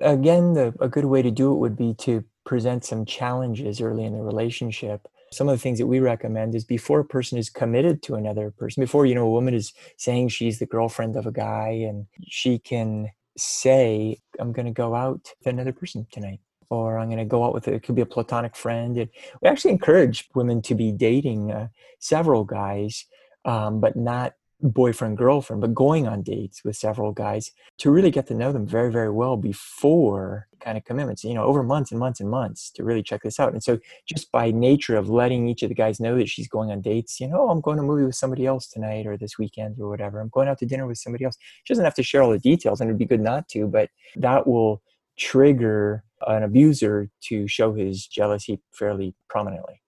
[0.00, 4.04] Again, the, a good way to do it would be to present some challenges early
[4.04, 5.08] in the relationship.
[5.32, 8.50] Some of the things that we recommend is before a person is committed to another
[8.50, 12.06] person, before you know a woman is saying she's the girlfriend of a guy, and
[12.26, 17.18] she can say, "I'm going to go out with another person tonight," or "I'm going
[17.18, 19.10] to go out with a, it could be a platonic friend." And
[19.42, 23.04] we actually encourage women to be dating uh, several guys,
[23.44, 28.26] um, but not boyfriend girlfriend, but going on dates with several guys to really get
[28.26, 32.00] to know them very, very well before kind of commitments, you know, over months and
[32.00, 33.52] months and months to really check this out.
[33.52, 36.72] And so just by nature of letting each of the guys know that she's going
[36.72, 39.16] on dates, you know, oh, I'm going to a movie with somebody else tonight or
[39.16, 40.20] this weekend or whatever.
[40.20, 41.36] I'm going out to dinner with somebody else.
[41.62, 43.90] She doesn't have to share all the details and it'd be good not to, but
[44.16, 44.82] that will
[45.16, 49.80] trigger an abuser to show his jealousy fairly prominently.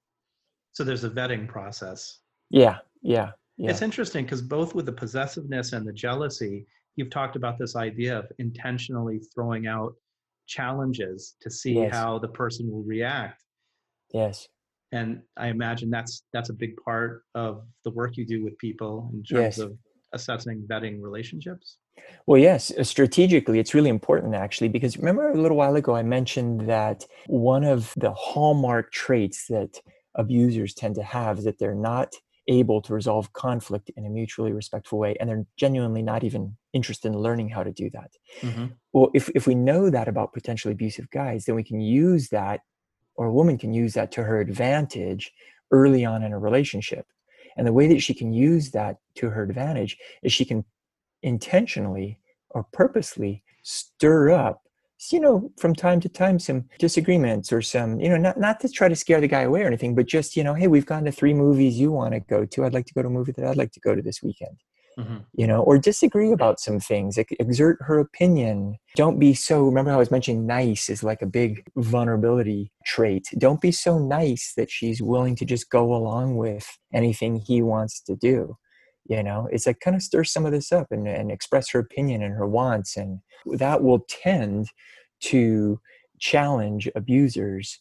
[0.72, 2.18] So there's a vetting process.
[2.50, 3.70] Yeah, yeah, yeah.
[3.70, 8.18] It's interesting because both with the possessiveness and the jealousy, you've talked about this idea
[8.18, 9.94] of intentionally throwing out
[10.46, 11.92] challenges to see Yes.
[11.92, 13.42] how the person will react.
[14.12, 14.48] Yes.
[14.92, 19.08] And I imagine that's that's a big part of the work you do with people
[19.12, 19.58] in terms Yes.
[19.58, 19.76] of
[20.12, 21.76] assessing vetting relationships.
[22.26, 26.02] Well, yes, uh, strategically, it's really important actually, because remember a little while ago I
[26.02, 29.80] mentioned that one of the hallmark traits that
[30.16, 32.14] abusers tend to have is that they're not
[32.50, 37.08] able to resolve conflict in a mutually respectful way, and they're genuinely not even interested
[37.08, 38.10] in learning how to do that.
[38.42, 38.66] Mm-hmm.
[38.92, 42.60] Well, if, if we know that about potentially abusive guys, then we can use that,
[43.14, 45.32] or a woman can use that to her advantage
[45.70, 47.06] early on in a relationship.
[47.56, 50.64] And the way that she can use that to her advantage is she can
[51.22, 52.18] intentionally
[52.50, 54.62] or purposely stir up
[55.10, 58.68] you know from time to time some disagreements or some you know not not to
[58.68, 61.04] try to scare the guy away or anything but just you know hey we've gone
[61.04, 62.64] to three movies you want to go to.
[62.64, 64.56] I'd like to go to a movie that i'd like to go to this weekend.
[64.98, 65.24] Mhm.
[65.32, 68.76] you know or disagree about some things Ex- exert her opinion.
[68.96, 73.24] Don't be so remember how i was mentioning nice is like a big vulnerability trait.
[73.38, 78.00] Don't be so nice that she's willing to just go along with anything he wants
[78.08, 78.56] to do
[79.06, 81.78] you know it's like kind of stir some of this up and, and express her
[81.78, 84.68] opinion and her wants and that will tend
[85.20, 85.80] to
[86.18, 87.78] challenge abusers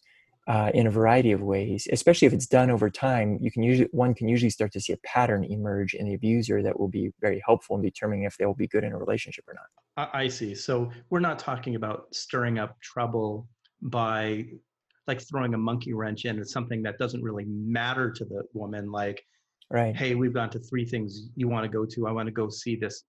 [0.48, 3.90] uh, in a variety of ways especially if it's done over time you can usually
[3.92, 7.12] one can usually start to see a pattern emerge in the abuser that will be
[7.22, 9.66] very helpful in determining if they will be good in a relationship or not
[10.00, 10.56] I, I see.
[10.56, 13.48] So we're not talking about stirring up trouble
[13.82, 14.46] by
[15.08, 16.40] like throwing a monkey wrench in.
[16.40, 18.92] It's something that doesn't really matter to the woman.
[18.92, 19.22] Like,
[19.72, 22.08] right hey, we've gone to three things you want to go to.
[22.08, 23.04] I want to go see this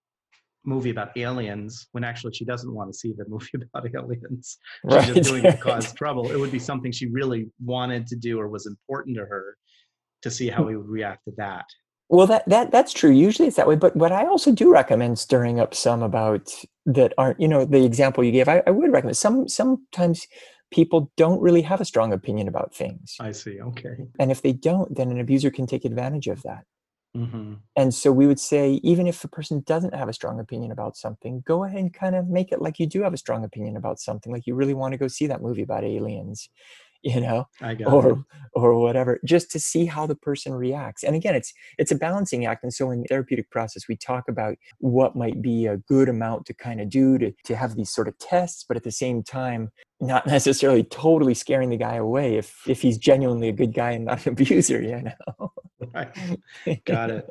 [0.65, 4.59] movie about aliens when actually she doesn't want to see the movie about aliens.
[4.85, 6.31] She's right just doing it to cause trouble.
[6.31, 9.57] It would be something she really wanted to do or was important to her
[10.23, 11.65] to see how we would react to that.
[12.09, 13.11] Well, that that that's true.
[13.11, 16.51] Usually it's that way, but what I also do recommend stirring up some about
[16.85, 18.49] that aren't, you know, the example you gave.
[18.49, 19.47] I, I would recommend some.
[19.49, 20.27] Sometimes
[20.71, 23.61] people don't really have a strong opinion about things, I see.
[23.61, 24.07] Okay.
[24.19, 26.65] and if they don't, then an abuser can take advantage of that.
[27.15, 30.73] hmm And so we would say, even if a person doesn't have a strong opinion
[30.73, 33.45] about something, go ahead and kind of make it like you do have a strong
[33.45, 36.49] opinion about something, like you really want to go see that movie about aliens,
[37.03, 38.05] you know, I got it.
[38.05, 41.95] or or whatever just to see how the person reacts and again it's it's a
[41.95, 45.77] balancing act and so in the therapeutic process we talk about what might be a
[45.77, 48.83] good amount to kind of do to, to have these sort of tests but at
[48.83, 49.71] the same time
[50.01, 54.07] not necessarily totally scaring the guy away if if he's genuinely a good guy and
[54.07, 55.53] not an abuser you know?
[55.95, 56.85] Right.
[56.85, 57.29] got it.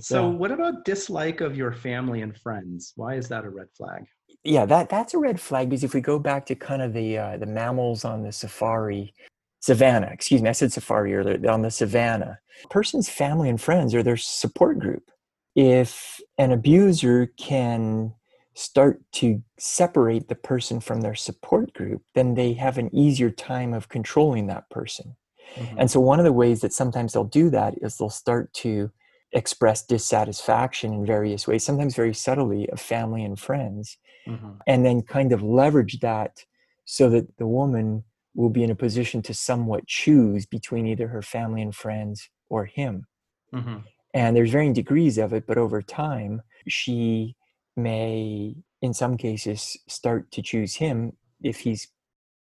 [0.00, 0.36] So yeah.
[0.36, 2.92] what about dislike of your family and friends?
[2.96, 4.06] Why is that a red flag?
[4.44, 7.18] Yeah that that's a red flag because if we go back to kind of the
[7.18, 9.12] uh, the mammals on the safari
[9.60, 12.38] savannah excuse me i said safari earlier on the savannah.
[12.70, 15.10] Person's family and friends are their support group.
[15.54, 18.14] If an abuser can
[18.58, 23.72] start to separate the person from their support group, then they have an easier time
[23.72, 25.14] of controlling that person.
[25.54, 25.78] Mm-hmm.
[25.78, 28.90] And so, one of the ways that sometimes they'll do that is they'll start to
[29.32, 34.50] express dissatisfaction in various ways, sometimes very subtly, of family and friends, mm-hmm.
[34.66, 36.44] and then kind of leverage that
[36.84, 38.02] so that the woman
[38.34, 42.64] will be in a position to somewhat choose between either her family and friends or
[42.64, 43.06] him.
[43.54, 43.78] Mm-hmm.
[44.14, 47.36] And there's varying degrees of it, but over time, she
[47.78, 51.12] may, in some cases, start to choose him
[51.42, 51.88] if he's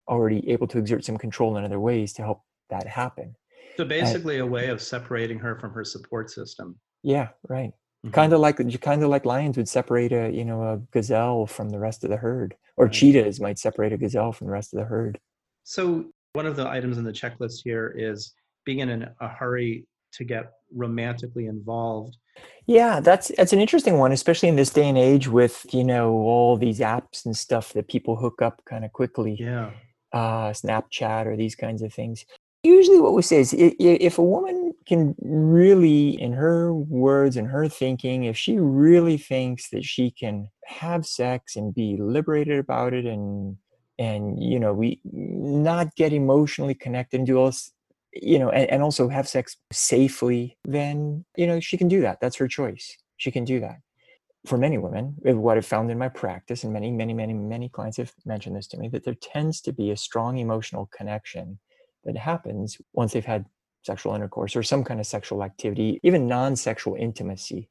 [0.08, 3.36] already able to exert some control in other ways to help that happen.
[3.76, 6.78] So basically, a way of separating her from her support system.
[7.02, 7.72] Yeah, right.
[8.04, 8.10] Mm-hmm.
[8.10, 11.70] Kind of like kind of like lions would separate a you know a gazelle from
[11.70, 12.94] the rest of the herd, or right.
[12.94, 15.18] cheetahs might separate a gazelle from the rest of the herd.
[15.64, 20.24] So one of the items in the checklist here is being in a hurry to
[20.24, 22.16] get romantically involved
[22.66, 26.12] yeah, that's that's an interesting one, especially in this day and age with you know
[26.12, 29.36] all these apps and stuff that people hook up kind of quickly.
[29.38, 29.70] Yeah,
[30.12, 32.24] uh, Snapchat or these kinds of things.
[32.62, 37.68] Usually, what we say is if a woman can really, in her words and her
[37.68, 43.06] thinking, if she really thinks that she can have sex and be liberated about it,
[43.06, 43.56] and
[43.98, 47.72] and you know we not get emotionally connected and do all this
[48.12, 52.20] you know, and, and also have sex safely, then, you know, she can do that.
[52.20, 52.96] That's her choice.
[53.16, 53.76] She can do that.
[54.46, 57.98] For many women, what I've found in my practice, and many, many, many, many clients
[57.98, 61.58] have mentioned this to me, that there tends to be a strong emotional connection
[62.04, 63.44] that happens once they've had
[63.82, 67.68] sexual intercourse or some kind of sexual activity, even non sexual intimacy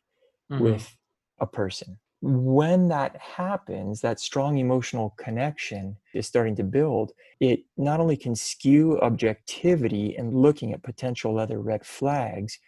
[0.52, 0.64] mm-hmm.
[0.64, 0.96] with
[1.40, 8.00] a person when that happens, that strong emotional connection is starting to build, it not
[8.00, 12.60] only can skew objectivity and looking at potential other red flags,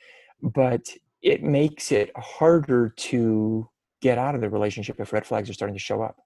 [0.42, 0.90] but
[1.22, 3.70] it makes it harder to
[4.02, 6.18] get out of the relationship if red flags are starting to show up.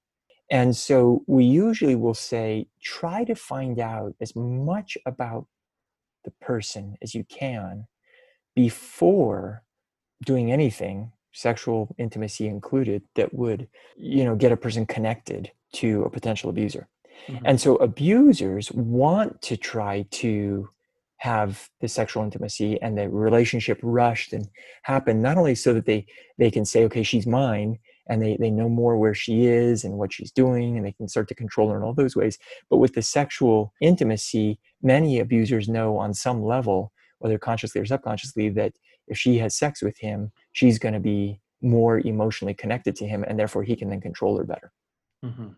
[0.52, 5.48] And so we usually will say, try to find out as much about
[6.24, 7.88] the person as you can
[8.56, 9.64] before
[10.24, 13.68] doing anything sexual intimacy included that would
[13.98, 16.88] you know get a person connected to a potential abuser
[17.28, 17.46] mm-hmm.
[17.46, 20.70] and so abusers want to try to
[21.18, 24.48] have the sexual intimacy and the relationship rushed and
[24.84, 26.06] happen not only so that they
[26.38, 29.98] they can say okay she's mine and they they know more where she is and
[29.98, 32.38] what she's doing and they can start to control her in all those ways
[32.70, 38.50] but with the sexual intimacy many abusers know on some level whether consciously or subconsciously
[38.50, 38.74] that
[39.08, 43.24] if she has sex with him, she's going to be more emotionally connected to him,
[43.28, 44.72] and therefore he can then control her better.
[45.24, 45.50] Mm-hmm.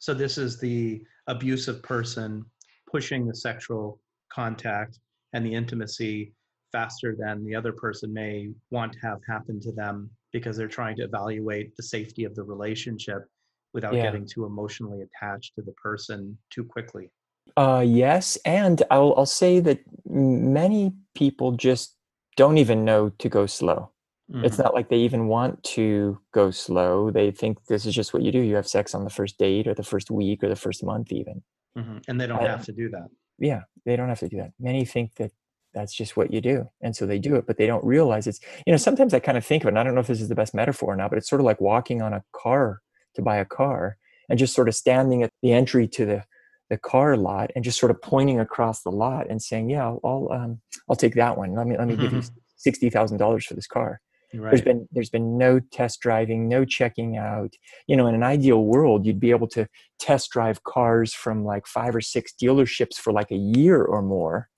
[0.00, 2.44] So this is the abusive person
[2.90, 4.00] pushing the sexual
[4.32, 4.98] contact
[5.32, 6.32] and the intimacy
[6.72, 10.96] faster than the other person may want to have happen to them because they're trying
[10.96, 13.24] to evaluate the safety of the relationship
[13.72, 14.02] without yeah.
[14.02, 17.10] getting too emotionally attached to the person too quickly.
[17.56, 21.95] Uh, yes, and I'll I'll say that many people just
[22.36, 23.90] don't even know to go slow.
[24.30, 24.44] Mm-hmm.
[24.44, 27.10] It's not like they even want to go slow.
[27.10, 28.40] They think this is just what you do.
[28.40, 31.12] You have sex on the first date or the first week or the first month,
[31.12, 31.42] even.
[31.78, 31.98] Mm-hmm.
[32.08, 33.08] And they don't have to do that.
[33.38, 34.52] Yeah, they don't have to do that.
[34.58, 35.30] Many think that
[35.74, 36.68] that's just what you do.
[36.80, 39.36] And so they do it, but they don't realize it's, you know, sometimes I kind
[39.36, 40.96] of think of it, and I don't know if this is the best metaphor or
[40.96, 42.80] not, but it's sort of like walking on a car
[43.14, 46.24] to buy a car and just sort of standing at the entry to the
[46.68, 50.00] the car lot and just sort of pointing across the lot and saying, "Yeah, I'll
[50.04, 51.54] I'll, um, I'll take that one.
[51.54, 52.02] Let me let me mm-hmm.
[52.02, 52.38] give you mm-hmm.
[52.56, 54.00] sixty thousand dollars for this car."
[54.34, 54.50] Right.
[54.50, 57.52] There's been there's been no test driving, no checking out.
[57.86, 61.66] You know, in an ideal world, you'd be able to test drive cars from like
[61.66, 64.48] five or six dealerships for like a year or more,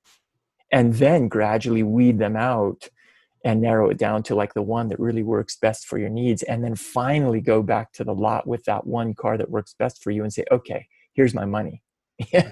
[0.73, 2.89] and then gradually weed them out
[3.45, 6.43] and narrow it down to like the one that really works best for your needs,
[6.45, 10.03] and then finally go back to the lot with that one car that works best
[10.03, 11.83] for you and say, "Okay, here's my money."
[12.33, 12.51] Yeah,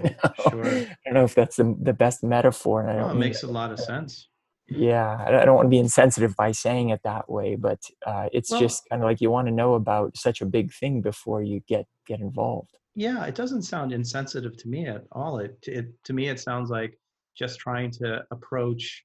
[0.48, 0.64] sure.
[0.64, 2.82] I don't know if that's the, the best metaphor.
[2.82, 4.28] And I don't it makes a lot of sense.
[4.68, 8.50] Yeah, I don't want to be insensitive by saying it that way, but uh, it's
[8.50, 11.42] well, just kind of like you want to know about such a big thing before
[11.42, 12.70] you get get involved.
[12.96, 15.38] Yeah, it doesn't sound insensitive to me at all.
[15.38, 16.98] It, it to me it sounds like
[17.36, 19.04] just trying to approach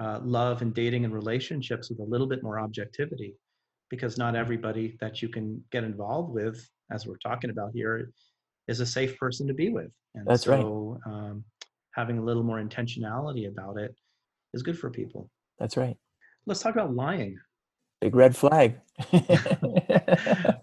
[0.00, 3.36] uh, love and dating and relationships with a little bit more objectivity,
[3.90, 8.10] because not everybody that you can get involved with, as we're talking about here,
[8.68, 9.90] is a safe person to be with.
[10.14, 10.60] And That's right.
[10.60, 11.44] so um,
[11.94, 13.94] having a little more intentionality about it
[14.54, 15.30] is good for people.
[15.58, 15.96] That's right.
[16.46, 17.38] Let's talk about lying.
[18.00, 18.78] Big red flag.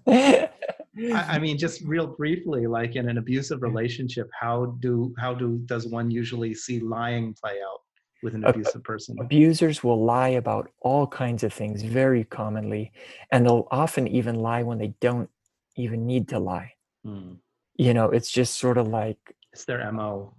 [0.08, 0.50] I,
[0.98, 5.88] I mean, just real briefly, like in an abusive relationship, how do how do does
[5.88, 7.82] one usually see lying play out
[8.24, 9.18] with an abusive person?
[9.20, 12.94] Abusers will lie about all kinds of things very commonly,
[13.32, 15.30] and they'll often even lie when they don't
[15.76, 16.72] even need to lie.
[17.04, 17.34] Hmm.
[17.78, 19.18] You know, it's just sort of like
[19.52, 20.34] It's their mo.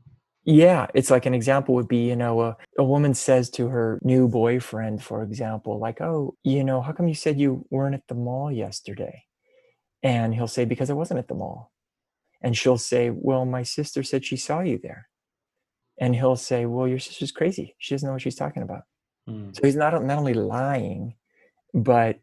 [0.44, 3.98] Yeah, it's like an example would be, you know, a, a woman says to her
[4.02, 8.06] new boyfriend, for example, like, oh, you know, how come you said you weren't at
[8.06, 9.24] the mall yesterday?
[10.04, 11.72] And he'll say, because I wasn't at the mall.
[12.40, 15.08] And she'll say, well, my sister said she saw you there.
[15.98, 17.74] And he'll say, well, your sister's crazy.
[17.78, 18.82] She doesn't know what she's talking about.
[19.26, 19.50] Hmm.
[19.52, 21.16] So he's not, not only lying,
[21.74, 22.20] but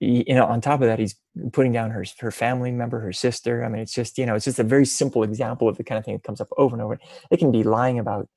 [0.00, 1.16] you know, on top of that, he's
[1.52, 3.64] putting down her her family member, her sister.
[3.64, 5.98] I mean, it's just you know, it's just a very simple example of the kind
[5.98, 6.98] of thing that comes up over and over.
[7.30, 8.28] It can be lying about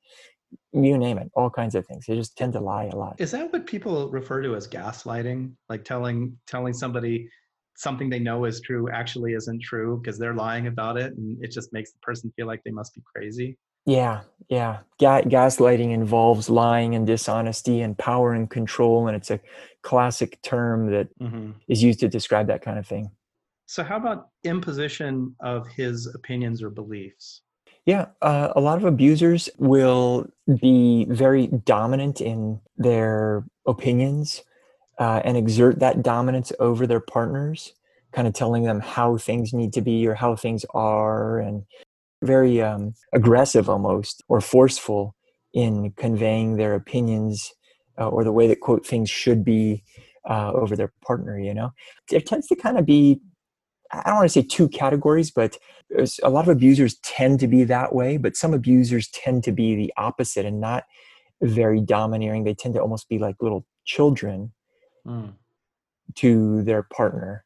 [0.72, 2.06] you name it, all kinds of things.
[2.06, 3.16] They just tend to lie a lot.
[3.18, 5.52] Is that what people refer to as gaslighting?
[5.68, 7.28] Like telling telling somebody
[7.76, 11.50] something they know is true actually isn't true because they're lying about it, and it
[11.50, 13.56] just makes the person feel like they must be crazy.
[13.86, 14.80] Yeah, yeah.
[14.98, 19.40] Ga- gaslighting involves lying and dishonesty and power and control, and it's a
[19.82, 23.10] classic term that hmm is used to describe that kind of thing.
[23.66, 27.42] So, how about imposition of his opinions or beliefs?
[27.86, 30.26] Yeah, uh, a lot of abusers will
[30.60, 34.42] be very dominant in their opinions
[34.98, 37.72] uh, and exert that dominance over their partners,
[38.12, 41.64] kind of telling them how things need to be or how things are, and
[42.22, 45.14] very um, aggressive almost or forceful
[45.54, 47.52] in conveying their opinions
[47.98, 49.82] uh, or the way that quote things should be
[50.28, 51.38] uh, over their partner.
[51.38, 51.72] You know,
[52.10, 53.20] there tends to kind of be
[53.92, 55.58] I don't want to say two categories, but
[56.22, 59.74] a lot of abusers tend to be that way, but some abusers tend to be
[59.74, 60.84] the opposite and not
[61.42, 62.44] very domineering.
[62.44, 64.52] They tend to almost be like little children
[65.06, 65.32] Mm.
[66.16, 67.44] to their partner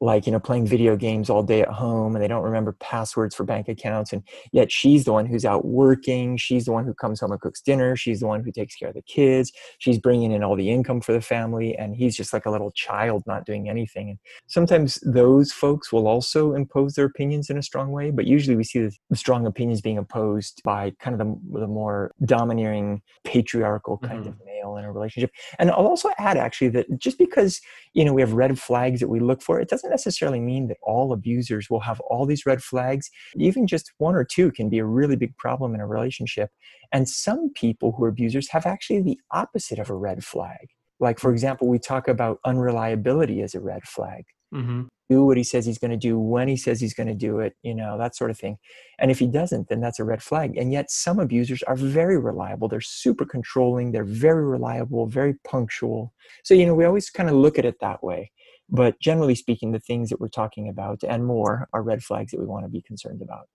[0.00, 3.34] like you know playing video games all day at home and they don't remember passwords
[3.34, 6.92] for bank accounts and yet she's the one who's out working she's the one who
[6.92, 9.98] comes home and cooks dinner she's the one who takes care of the kids she's
[9.98, 13.22] bringing in all the income for the family and he's just like a little child
[13.26, 17.90] not doing anything and sometimes those folks will also impose their opinions in a strong
[17.90, 21.66] way but usually we see the strong opinions being opposed by kind of the, the
[21.66, 24.28] more domineering patriarchal kind mm-hmm.
[24.28, 25.30] of male in a relationship.
[25.58, 27.60] And i'll also add actually that just because
[27.94, 30.78] you know we have red flags that we look for it doesn't necessarily mean that
[30.82, 33.10] all abusers will have all these red flags.
[33.36, 36.50] Even just one or two can be a really big problem in a relationship.
[36.92, 40.68] And some people who are abusers have actually the opposite of a red flag.
[41.00, 44.24] Like for example we talk about unreliability as a red flag.
[44.52, 47.14] Hmm do what he says he's going to do when he says he's going to
[47.14, 48.58] do it you know that sort of thing.
[48.98, 50.56] And if he doesn't then that's a red flag.
[50.56, 52.68] And yet some abusers are very reliable.
[52.68, 53.92] They're super controlling.
[53.92, 56.12] They're very reliable very punctual.
[56.44, 58.30] So you know we always kind of look at it that way.
[58.68, 62.40] But generally speaking the things that we're talking about and more are red flags that
[62.40, 63.48] we want to be concerned about.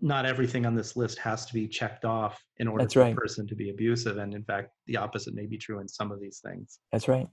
[0.00, 3.12] Not everything on this list has to be checked off in order That's for right.
[3.12, 6.12] a person to be abusive, and in fact, the opposite may be true in some
[6.12, 6.78] of these things.
[6.92, 7.26] that's right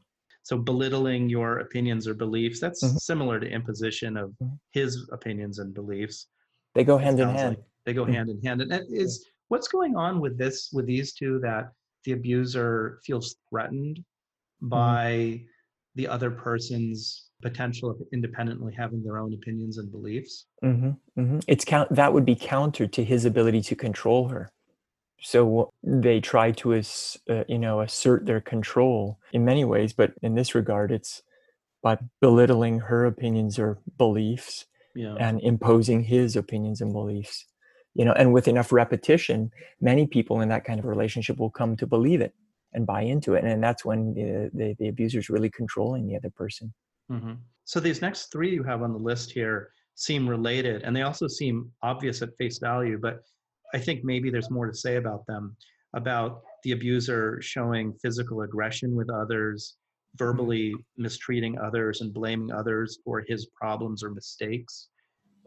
[0.43, 2.97] So, belittling your opinions or beliefs—that's Mhm.
[2.99, 4.59] similar to imposition of Mhm.
[4.71, 6.27] his opinions and beliefs.
[6.75, 8.13] they go hand in hand like they go Mhm.
[8.15, 8.61] hand in hand.
[8.61, 11.71] And is what's going on with this with these two that
[12.03, 13.97] the abuser feels threatened
[14.61, 14.69] Mm-hmm.
[14.69, 15.45] by
[15.95, 20.45] the other person's potential of independently having their own opinions and beliefs.
[20.61, 24.49] hmm hmm It's count that would be counter to his ability to control her.
[25.23, 30.35] So they try to, uh, you know, assert their control in many ways, but in
[30.35, 31.21] this regard, it's
[31.81, 35.15] by belittling her opinions or beliefs Yeah.
[35.19, 37.45] and imposing his opinions and beliefs.
[37.93, 41.77] You know, and with enough repetition, many people in that kind of relationship will come
[41.77, 42.33] to believe it
[42.73, 46.17] and buy into it, and that's when the the, the abuser is really controlling the
[46.17, 46.73] other person.
[47.09, 47.33] hmm
[47.65, 51.27] So these next three you have on the list here seem related, and they also
[51.27, 52.97] seem obvious at face value.
[52.97, 53.19] But
[53.73, 55.55] I think maybe there's more to say about them,
[55.93, 59.75] about the abuser showing physical aggression with others,
[60.15, 64.89] verbally mistreating others, and blaming others for his problems or mistakes.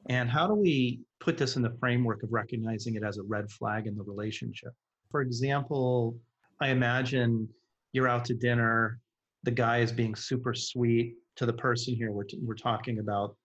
[0.08, 3.50] And how do we put this in the framework of recognizing it as a red
[3.50, 4.72] flag in the relationship?
[5.10, 6.16] For example,
[6.60, 7.48] I imagine
[7.92, 9.00] you're out to dinner,
[9.42, 13.36] the guy is being super sweet to the person here we're, t- we're talking about,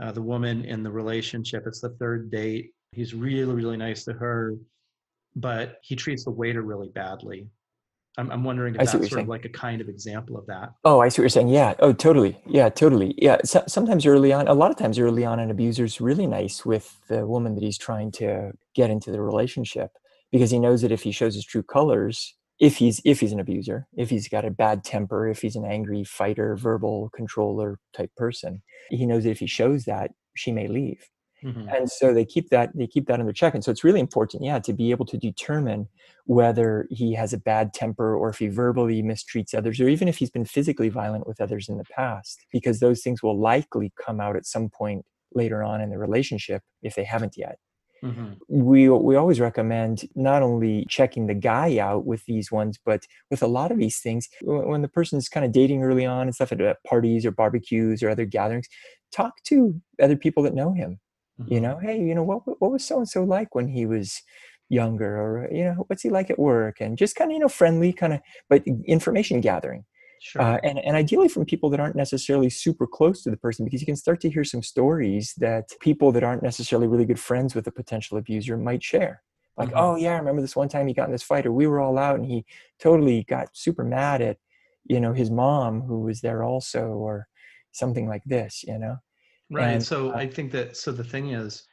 [0.00, 1.64] uh, the woman in the relationship.
[1.66, 2.72] It's the third date.
[2.92, 4.56] He's really, really nice to her,
[5.36, 7.48] but he treats the waiter really badly.
[8.18, 10.36] I'm, I'm wondering if that's see what you're sort of like a kind of example
[10.36, 10.72] of that.
[10.84, 11.48] Oh, I see what you're saying.
[11.48, 11.74] Yeah.
[11.78, 12.36] Oh, totally.
[12.46, 13.14] Yeah, totally.
[13.16, 13.38] Yeah.
[13.44, 16.98] So, sometimes early on, a lot of times early on, an abuser's really nice with
[17.08, 19.92] the woman that he's trying to get into the relationship
[20.32, 23.40] because he knows that if he shows his true colors, if he's if he's an
[23.40, 28.10] abuser, if he's got a bad temper, if he's an angry fighter, verbal controller type
[28.16, 31.08] person, he knows that if he shows that, she may leave.
[31.42, 31.74] Mhm.
[31.74, 34.42] and so they keep that they keep that under check and so it's really important
[34.42, 35.88] yeah to be able to determine
[36.26, 40.16] whether he has a bad temper or if he verbally mistreats others or even if
[40.18, 44.20] he's been physically violent with others in the past because those things will likely come
[44.20, 47.58] out at some point later on in the relationship if they haven't yet
[48.02, 48.40] Mhm.
[48.48, 53.42] we we always recommend not only checking the guy out with these ones but with
[53.42, 56.50] a lot of these things when the person's kind of dating early on and stuff
[56.52, 58.66] at parties or barbecues or other gatherings
[59.12, 60.98] talk to other people that know him
[61.46, 61.60] you Mhm.
[61.60, 64.22] know hey you know what what was so and so like when he was
[64.68, 67.48] younger or you know what's he like at work and just kind of you know
[67.48, 69.84] friendly kind of but information gathering
[70.20, 70.40] Sure.
[70.40, 73.80] uh, and, and ideally from people that aren't necessarily super close to the person because
[73.82, 77.54] you can start to hear some stories that people that aren't necessarily really good friends
[77.54, 79.22] with a potential abuser might share
[79.58, 79.74] like Mhm.
[79.76, 81.80] oh yeah i remember this one time he got in this fight or we were
[81.80, 82.44] all out and he
[82.78, 84.38] totally got super mad at
[84.84, 87.26] you know his mom who was there also or
[87.72, 88.96] something like this you know
[89.50, 89.72] Right.
[89.72, 91.64] And, so uh, I think that so the thing is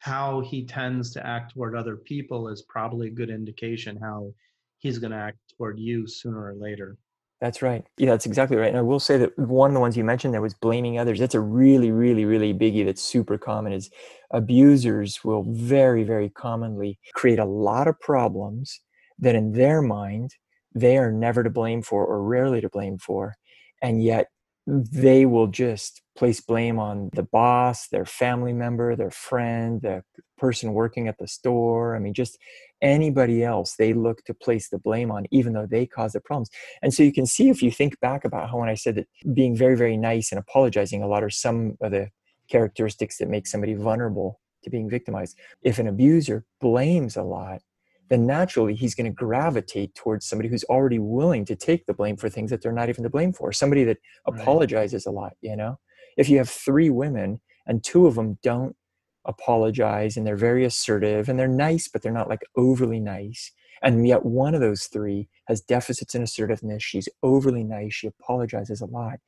[0.00, 4.32] how he tends to act toward other people is probably a good indication how
[4.78, 6.98] he's going to act toward you sooner or later.
[7.40, 7.84] That's right.
[7.98, 8.68] Yeah, that's exactly right.
[8.68, 11.18] And I will say that one of the ones you mentioned there was blaming others.
[11.18, 13.90] That's a really, really, really biggie that's super common is
[14.30, 18.80] abusers will very, very commonly create a lot of problems
[19.18, 20.34] that in their mind
[20.74, 23.34] they are never to blame for or rarely to blame for.
[23.82, 24.28] And yet
[24.66, 30.02] they will just place blame on the boss, their family member, their friend, the
[30.38, 31.96] person working at the store.
[31.96, 32.38] I mean, just
[32.82, 36.50] anybody else they look to place the blame on, even though they caused the problems.
[36.82, 39.08] And so you can see if you think back about how when I said that
[39.34, 42.08] being very, very nice and apologizing a lot are some of the
[42.50, 45.36] characteristics that make somebody vulnerable to being victimized.
[45.62, 47.62] If an abuser blames a lot,
[48.10, 52.16] then naturally he's going to gravitate towards somebody who's already willing to take the blame
[52.16, 53.52] for things that they're not even to blame for.
[53.52, 54.40] Somebody that Right.
[54.40, 55.78] apologizes a lot, you know?
[56.16, 58.76] If you have three women and two of them don't
[59.24, 63.52] apologize and they're very assertive and they're nice, but they're not like overly nice.
[63.82, 66.82] And yet one of those three has deficits in assertiveness.
[66.82, 67.94] She's overly nice.
[67.94, 69.18] She apologizes a lot.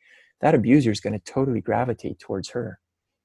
[0.40, 2.78] That abuser is going to totally gravitate towards her.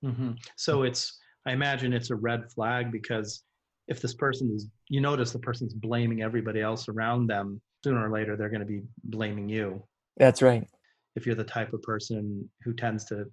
[0.03, 3.43] hmm So it's, I imagine it's a red flag because
[3.88, 8.12] if this person is, you notice the person's blaming everybody else around them, sooner or
[8.12, 9.84] later they're going to be blaming you.
[10.18, 10.68] That's right.
[11.16, 13.26] If you're the type of person who tends to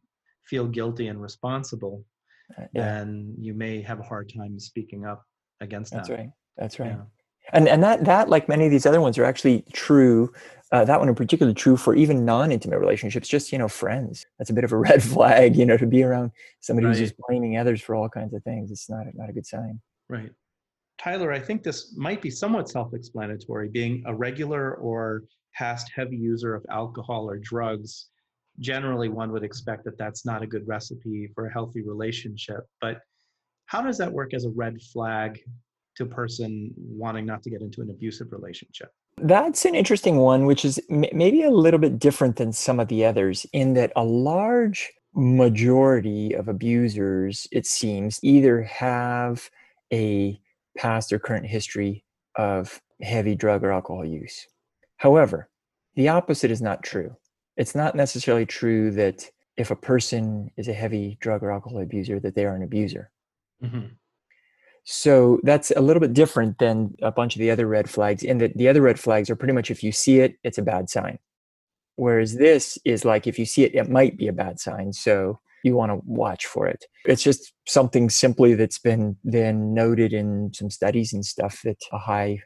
[0.48, 2.04] feel guilty and responsible,
[2.56, 5.24] Uh, Yeah, then you may have a hard time speaking up
[5.60, 6.16] against that's that.
[6.16, 6.30] That's right.
[6.56, 6.90] That's right.
[6.90, 7.04] Yeah.
[7.52, 10.32] And and that that like many of these other ones are actually true.
[10.72, 14.26] Uh, that one in particular true for even non-intimate relationships, just you know friends.
[14.38, 17.14] That's a bit of a red flag, you know, to be around somebody who's just
[17.28, 18.70] blaming others for all kinds of things.
[18.70, 19.80] It's not not a good sign.
[20.08, 20.30] Right.
[20.98, 23.68] Tyler, I think this might be somewhat self explanatory.
[23.68, 25.24] Being a regular or
[25.54, 28.08] past heavy user of alcohol or drugs,
[28.60, 32.60] generally one would expect that that's not a good recipe for a healthy relationship.
[32.80, 32.98] But
[33.66, 35.40] how does that work as a red flag
[35.96, 38.90] to a person wanting not to get into an abusive relationship?
[39.18, 42.88] That's an interesting one, which is m- maybe a little bit different than some of
[42.88, 49.48] the others, in that a large majority of abusers, it seems, either have
[49.92, 50.38] a
[50.76, 52.04] past or current history
[52.36, 54.46] of heavy drug or alcohol use.
[54.98, 55.48] However,
[55.94, 57.16] the opposite is not true.
[57.56, 62.20] It's not necessarily true that if a person is a heavy drug or alcohol abuser,
[62.20, 63.10] that they are an abuser.
[63.62, 63.96] Mhm.
[64.84, 68.38] So that's a little bit different than a bunch of the other red flags, in
[68.38, 70.88] that the other red flags are pretty much if you see it, it's a bad
[70.90, 71.18] sign.
[71.96, 74.92] Whereas this is like if you see it, it might be a bad sign.
[74.92, 76.84] So you want to watch for it.
[77.06, 81.98] It's just something simply that's been then noted in some studies and stuff that a
[81.98, 82.42] high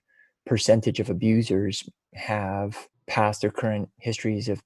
[0.46, 4.62] percentage of abusers have past or current histories of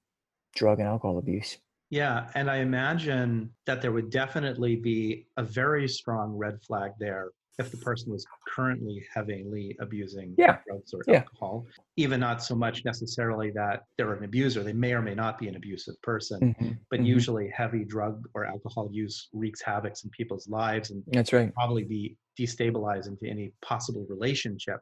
[0.54, 1.58] drug and alcohol abuse.
[1.90, 7.30] Yeah, and I imagine that there would definitely be a very strong red flag there
[7.58, 11.18] if the person was currently heavily abusing Yeah, drugs or yeah.
[11.20, 11.66] alcohol.
[11.96, 15.46] Even not so much necessarily that they're an abuser, they may or may not be
[15.46, 17.06] an abusive person, Mhm, but mhm.
[17.06, 21.54] usually heavy drug or alcohol use wreaks havoc in people's lives and That's right.
[21.54, 24.80] probably be destabilizing to any possible relationship.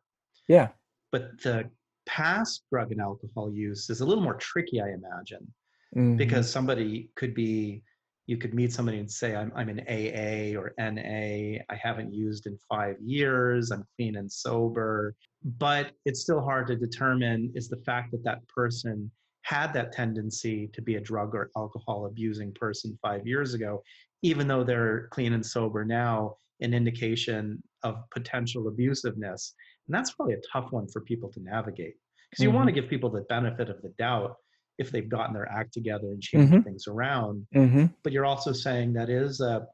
[0.48, 0.70] Yeah.
[1.10, 1.70] But the
[2.06, 5.52] past drug and alcohol use is a little more tricky, I imagine
[5.96, 6.16] Mhm.
[6.16, 7.82] because somebody could be
[8.26, 12.46] you could meet somebody and say i'm, I'm an aa or na i haven't used
[12.46, 15.14] in five years i'm clean and sober
[15.58, 19.10] but it's still hard to determine is the fact that that person
[19.42, 23.82] had that tendency to be a drug or alcohol abusing person five years ago
[24.22, 29.52] even though they're clean and sober now an indication of potential abusiveness
[29.86, 31.96] and that's probably a tough one for people to navigate
[32.30, 32.56] because you mm-hmm.
[32.58, 34.36] want to give people the benefit of the doubt
[34.78, 36.62] if they've gotten their act together and changed mm-hmm.
[36.62, 37.46] things around.
[37.54, 37.86] Mm-hmm.
[38.02, 39.66] But you're also saying that is a,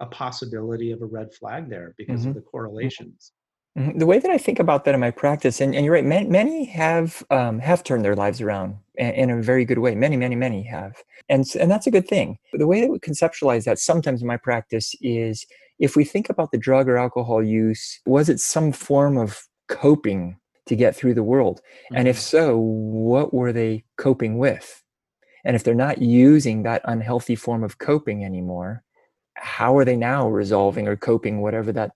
[0.00, 2.30] a possibility of a red flag there because mm-hmm.
[2.30, 3.32] of the correlations.
[3.78, 3.98] Mm-hmm.
[3.98, 6.28] The way that I think about that in my practice, and, and you're right, many,
[6.28, 9.94] many have um, have turned their lives around in, in a very good way.
[9.94, 10.96] Many, many, many have,
[11.28, 12.38] and and that's a good thing.
[12.54, 15.46] The way that we conceptualize that sometimes in my practice is
[15.78, 20.36] if we think about the drug or alcohol use, was it some form of coping
[20.68, 21.60] to get through the world?
[21.60, 21.96] Mm-hmm.
[21.96, 22.36] And if mm-hmm.
[22.36, 24.82] so, what were they coping with?
[25.44, 28.82] And if they're not using that unhealthy form of coping anymore,
[29.34, 31.92] how are they now resolving or coping whatever that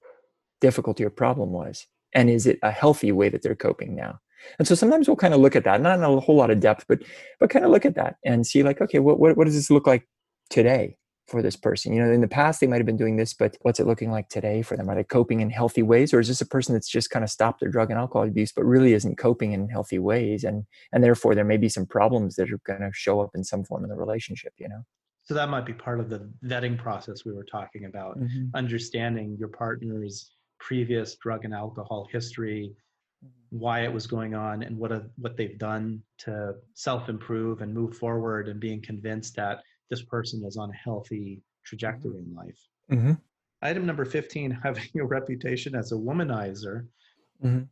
[0.61, 1.87] difficulty or problem was?
[2.15, 4.21] And is it a healthy way that they're coping now?
[4.59, 6.61] And so sometimes we'll kind of look at that, not in a whole lot of
[6.61, 7.01] depth, but
[7.39, 9.71] but kind of look at that and see like, okay, what what, what does this
[9.71, 10.07] look like
[10.51, 10.97] today?
[11.27, 11.93] For this person?
[11.93, 14.11] You know, in the past they might have been doing this, but what's it looking
[14.11, 14.89] like today for them?
[14.89, 17.31] Are they coping in healthy ways, or is this a person that's just kind of
[17.31, 21.03] stopped their drug and alcohol abuse, but really isn't coping in healthy ways, and and
[21.03, 23.85] therefore there may be some problems that are going to show up in some form
[23.85, 24.53] in the relationship.
[24.59, 24.83] You know.
[25.25, 28.47] So that might be part of the vetting process we were talking about, mm-hmm.
[28.55, 32.73] understanding your partner's previous drug and alcohol history,
[33.51, 37.73] why it was going on, and what a, what they've done to self improve and
[37.73, 39.63] move forward, and being convinced that
[39.93, 42.59] this person is on a healthy trajectory in life.
[42.91, 43.13] Mm-hmm.
[43.61, 46.87] Item number 15 having a reputation as a womanizer.
[47.45, 47.65] Mm-hmm.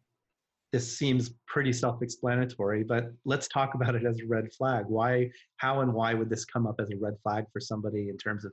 [0.71, 4.85] This seems pretty self explanatory, but let's talk about it as a red flag.
[4.87, 8.19] Why, how, and why would this come up as a red flag for somebody in
[8.19, 8.53] terms of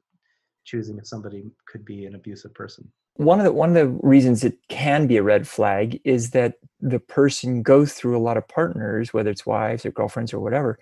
[0.67, 2.91] choosing if somebody could be an abusive person?
[3.17, 6.53] one of the one of the reasons it can be a red flag is that
[6.79, 10.79] the person goes through a lot of partners whether it's wives or girlfriends or whatever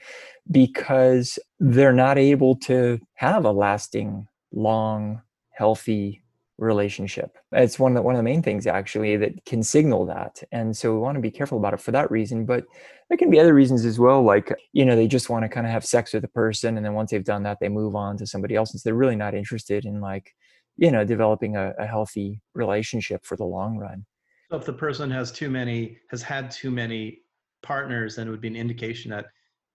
[0.51, 5.21] because they're not able to have a lasting long
[5.51, 6.21] healthy
[6.57, 7.37] relationship.
[7.51, 10.75] It's one of the, one of the main things actually that can signal that and
[10.75, 12.63] so we want to be careful about it for that reason but
[13.09, 15.65] there can be other reasons as well like you know they just want to kind
[15.65, 18.17] of have sex with a person and then once they've done that they move on
[18.17, 20.31] to somebody else and so they're really not interested in like
[20.77, 24.05] you know developing a, a healthy relationship for the long run.
[24.51, 27.19] So if the person has too many has had too many
[27.63, 29.25] partners then it would be an indication that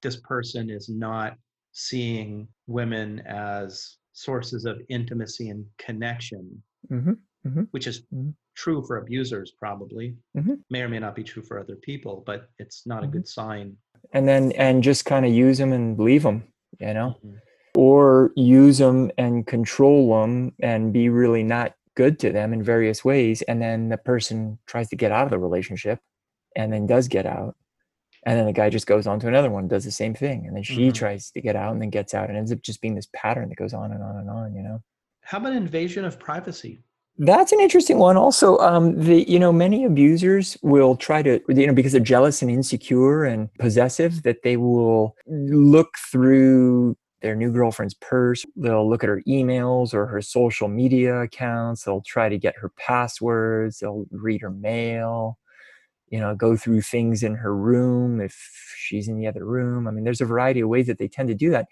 [0.02, 1.36] this person is not
[1.72, 7.12] seeing women as sources of intimacy and connection mm-hmm,
[7.46, 8.30] mm-hmm, which is mm-hmm.
[8.54, 10.54] true for abusers probably mm-hmm.
[10.70, 13.12] may or may not be true for other people but it's not a mm-hmm.
[13.12, 13.76] good sign
[14.12, 16.44] and then and just kind of use them and leave them
[16.78, 17.36] you know mm-hmm
[17.74, 23.04] or use them and control them and be really not good to them in various
[23.04, 25.98] ways and then the person tries to get out of the relationship
[26.56, 27.54] and then does get out
[28.26, 30.56] and then the guy just goes on to another one does the same thing and
[30.56, 30.92] then she mm-hmm.
[30.92, 33.48] tries to get out and then gets out and ends up just being this pattern
[33.48, 34.82] that goes on and on and on you know
[35.22, 36.80] how about invasion of privacy
[37.18, 41.66] that's an interesting one also um, the you know many abusers will try to you
[41.66, 47.52] know because they're jealous and insecure and possessive that they will look through their new
[47.52, 48.44] girlfriend's purse.
[48.56, 51.84] They'll look at her emails or her social media accounts.
[51.84, 53.78] They'll try to get her passwords.
[53.78, 55.38] They'll read her mail,
[56.08, 59.86] you know, go through things in her room if she's in the other room.
[59.86, 61.66] I mean, there's a variety of ways that they tend to do that.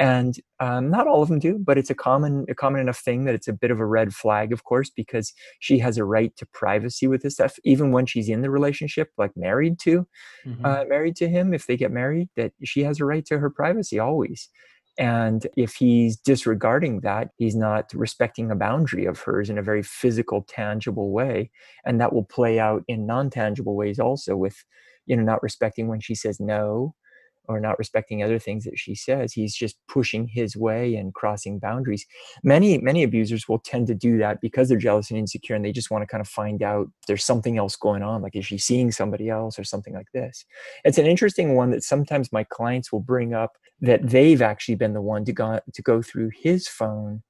[0.00, 3.26] And um, not all of them do, but it's a common, a common enough thing
[3.26, 6.34] that it's a bit of a red flag, of course, because she has a right
[6.38, 10.06] to privacy with this stuff, even when she's in the relationship, like married to,
[10.46, 10.64] mm-hmm.
[10.64, 11.52] uh, married to him.
[11.52, 14.48] If they get married, that she has a right to her privacy always.
[14.98, 19.82] And if he's disregarding that, he's not respecting a boundary of hers in a very
[19.82, 21.50] physical, tangible way.
[21.84, 24.64] And that will play out in non tangible ways also with,
[25.04, 26.94] you know, not respecting when she says no
[27.48, 31.58] or not respecting other things that she says he's just pushing his way and crossing
[31.58, 32.06] boundaries.
[32.42, 35.72] Many many abusers will tend to do that because they're jealous and insecure and they
[35.72, 38.58] just want to kind of find out there's something else going on like is she
[38.58, 40.44] seeing somebody else or something like this?
[40.84, 44.92] It's an interesting one that sometimes my clients will bring up that they've actually been
[44.92, 47.22] the one to go to go through his phone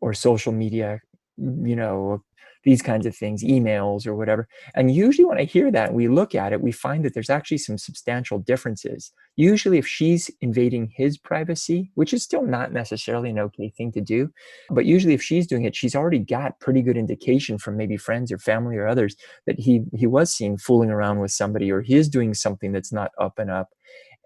[0.00, 1.00] or social media
[1.38, 2.22] you know
[2.66, 4.48] these kinds of things, emails or whatever.
[4.74, 7.30] And usually, when I hear that and we look at it, we find that there's
[7.30, 9.12] actually some substantial differences.
[9.36, 14.00] Usually, if she's invading his privacy, which is still not necessarily an okay thing to
[14.00, 14.30] do,
[14.68, 18.32] but usually if she's doing it, she's already got pretty good indication from maybe friends
[18.32, 19.14] or family or others
[19.46, 22.92] that he he was seen fooling around with somebody or he is doing something that's
[22.92, 23.68] not up and up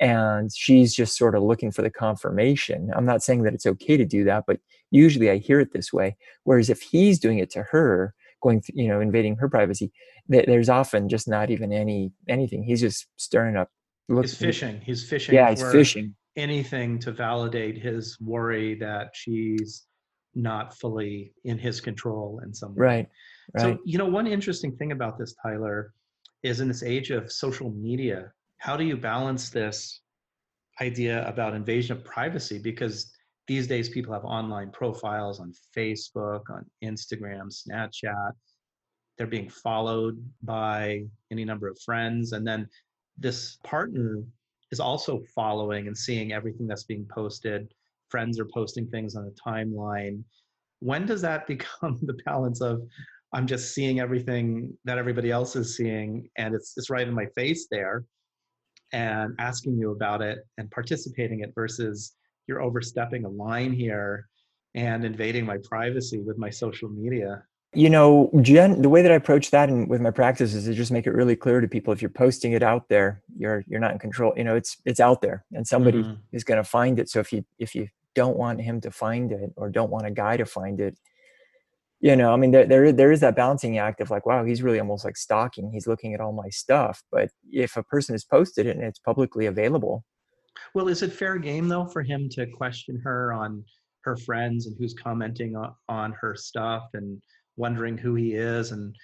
[0.00, 3.96] and she's just sort of looking for the confirmation i'm not saying that it's okay
[3.96, 4.58] to do that but
[4.90, 8.88] usually i hear it this way whereas if he's doing it to her going you
[8.88, 9.92] know invading her privacy
[10.28, 12.62] there's often just not even any anything.
[12.62, 13.68] He's just stirring up
[14.20, 14.80] he's fishing.
[14.84, 15.34] He's fishing.
[15.34, 16.14] Yeah he's fishing.
[16.36, 19.86] anything to validate his worry that she's
[20.34, 22.86] not fully in his control in some way.
[22.86, 23.08] Right
[23.54, 23.62] right.
[23.62, 25.92] so you know one interesting thing about this tyler
[26.42, 30.02] is in this age of social media how do you balance this
[30.80, 32.58] idea about invasion of privacy?
[32.58, 33.12] Because
[33.50, 38.30] these days people have online profiles on facebook on instagram snapchat.
[39.18, 42.68] They're being followed by any number of friends and then
[43.18, 44.22] this partner
[44.70, 47.74] is also following and seeing everything that's being posted.
[48.08, 50.22] Friends are posting things on the timeline.
[50.78, 52.80] When does that become the balance of
[53.32, 57.26] i'm just seeing everything that everybody else is seeing and it's it's right in my
[57.36, 58.04] face there
[58.92, 62.16] and asking you about it and participating it versus
[62.50, 64.26] you're overstepping a line here
[64.74, 69.14] and invading my privacy with my social media you know Jen, the way that i
[69.14, 71.92] approach that and with my practice is to just make it really clear to people
[71.92, 74.98] if you're posting it out there you're you're not in control you know it's it's
[74.98, 76.14] out there and somebody mm-hmm.
[76.32, 77.86] is going to find it so if you if you
[78.16, 80.98] don't want him to find it or don't want a guy to find it
[82.00, 84.62] you know, I mean, there, there, there is that balancing act of like, wow, he's
[84.62, 85.70] really almost like stalking.
[85.70, 87.02] He's looking at all my stuff.
[87.12, 90.04] But if a person has posted it and it's publicly available.
[90.74, 93.64] Well, is it fair game though for him to question her on
[94.02, 95.54] her friends and who's commenting
[95.88, 97.20] on, her stuff and
[97.56, 98.94] wondering who he is and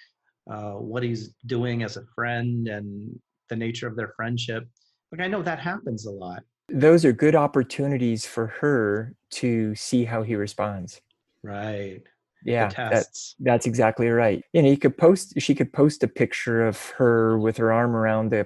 [0.49, 3.19] uh, what he's doing as a friend and
[3.49, 4.67] the nature of their friendship?
[5.11, 6.43] Like, I know that happens a lot.
[6.69, 10.99] Those are good opportunities for her to see how he responds.
[11.43, 12.01] Right
[12.43, 16.65] yeah that's that's exactly right you know you could post she could post a picture
[16.65, 18.45] of her with her arm around a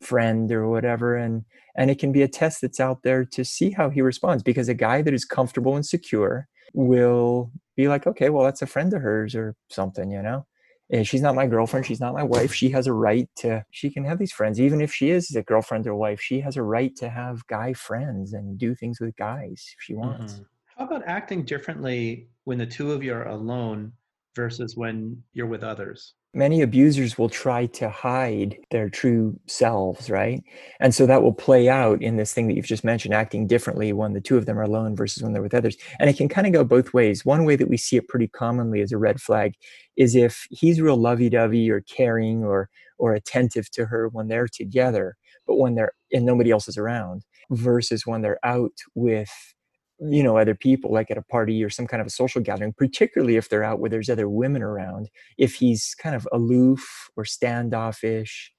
[0.00, 1.44] friend or whatever and
[1.76, 4.68] and it can be a test that's out there to see how he responds because
[4.68, 8.92] a guy that is comfortable and secure will be like okay well that's a friend
[8.92, 10.46] of hers or something you know
[10.90, 13.90] and she's not my girlfriend she's not my wife she has a right to she
[13.90, 16.62] can have these friends even if she is a girlfriend or wife she has a
[16.62, 20.42] right to have guy friends and do things with guys if she wants mm-hmm.
[20.76, 23.92] How about acting differently when the two of you are alone
[24.34, 26.12] versus when you're with others?
[26.36, 30.44] Many abusers will try to hide their true selves, right?
[30.80, 33.94] And so that will play out in this thing that you've just mentioned, acting differently
[33.94, 35.78] when the two of them are alone versus when they're with others.
[35.98, 37.24] And it can kind of go both ways.
[37.24, 39.54] One way that we see it pretty commonly as a red flag
[39.96, 42.68] is if he's real lovey-dovey or caring or
[42.98, 45.16] or attentive to her when they're together,
[45.46, 49.54] but when they're and nobody else is around, versus when they're out with
[49.98, 52.72] you know other people like at a party or some kind of a social gathering
[52.72, 57.24] particularly if they're out where there's other women around if he's kind of aloof or
[57.24, 58.52] standoffish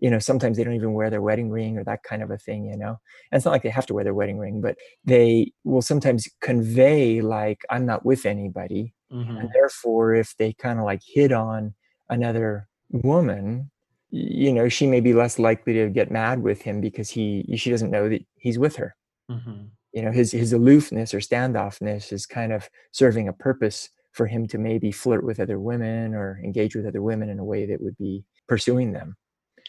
[0.00, 2.38] you know sometimes they don't even wear their wedding ring or that kind of a
[2.38, 2.98] thing you know?
[3.30, 6.26] And it's not like they have to wear their wedding ring but they will sometimes
[6.40, 9.36] convey like i'm not with anybody mm-hmm.
[9.36, 11.74] and therefore if they kind of like hit on
[12.08, 13.70] another woman
[14.10, 17.68] you know she may be less likely to get mad with him because he she
[17.70, 18.96] doesn't know that he's with her.
[19.30, 24.26] Mm-hmm you know his his aloofness or standoffness is kind of serving a purpose for
[24.26, 27.66] him to maybe flirt with other women or engage with other women in a way
[27.66, 29.16] that would be pursuing them.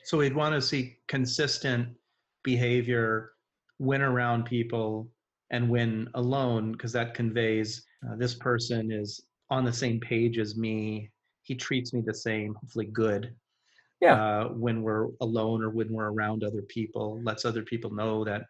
[0.03, 1.89] So we'd want to see consistent
[2.43, 3.33] behavior
[3.77, 5.11] when around people
[5.51, 10.57] and when alone because that conveys uh, this person is on the same page as
[10.57, 11.11] me.
[11.43, 13.33] He treats me the same hopefully good
[14.01, 14.13] yeah.
[14.13, 18.43] uh, when we're alone or when we're around other people lets other people know that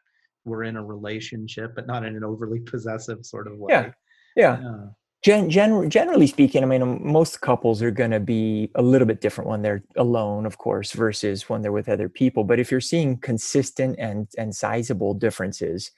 [0.45, 3.73] we're in a relationship, but not in an overly possessive sort of way.
[3.73, 3.91] Yeah.
[4.35, 4.59] Yeah.
[4.61, 4.85] yeah.
[5.21, 9.05] Gen, gen, generally speaking, I mean, um, most couples are going to be a little
[9.05, 12.45] bit different when they're alone, of course, versus when they're with other people.
[12.45, 15.91] But if you're seeing consistent and and sizable differences,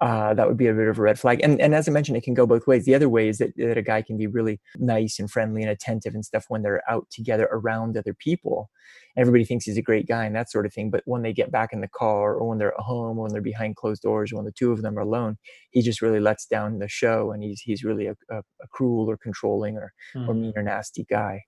[0.00, 1.40] uh, that would be a bit of a red flag.
[1.42, 2.84] And, and as I mentioned, it can go both ways.
[2.84, 5.70] The other way is that, that a guy can be really nice and friendly and
[5.70, 8.70] attentive and stuff when they're out together around other people.
[9.16, 10.90] Everybody thinks he's a great guy and that sort of thing.
[10.90, 13.32] But when they get back in the car or when they're at home or when
[13.32, 15.36] they're behind closed doors or when the two of them are alone,
[15.70, 19.08] he just really lets down the show and he's, he's really a, a, a cruel
[19.08, 20.28] or controlling or, mm.
[20.28, 21.42] or mean or nasty guy.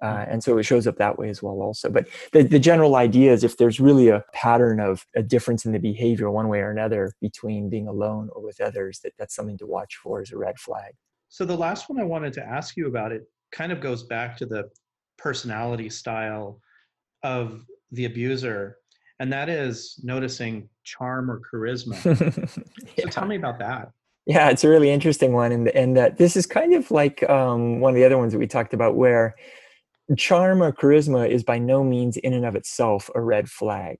[0.00, 1.90] Uh, and so it shows up that way as well also.
[1.90, 5.72] But the, the general idea is if there's really a pattern of a difference in
[5.72, 9.58] the behavior one way or another between being alone or with others that that's something
[9.58, 10.92] to watch for as a red flag.
[11.28, 13.22] So the last one i wanted to ask you about it
[13.52, 14.68] kind of goes back to the
[15.16, 16.60] personality style
[17.22, 18.76] of the abuser
[19.20, 21.96] and that is noticing charm or charisma.
[22.96, 23.04] Yeah.
[23.04, 23.90] so tell me about that.
[24.26, 27.80] Yeah it's a really interesting one and and that this is kind of like um,
[27.80, 29.34] one of the other ones that we talked about where
[30.16, 33.98] charm or charisma is by no means in and of itself a red flag.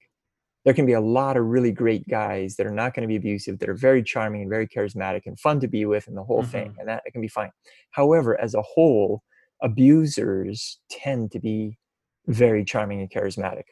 [0.64, 3.16] There can be a lot of really great guys that are not going to be
[3.16, 6.22] abusive that are very charming and very charismatic and fun to be with and the
[6.22, 6.50] whole mm-hmm.
[6.50, 7.50] thing and that it can be fine.
[7.90, 9.22] However as a whole
[9.62, 11.78] abusers tend to be
[12.26, 13.64] very charming and charismatic.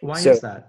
[0.00, 0.68] Why so, is that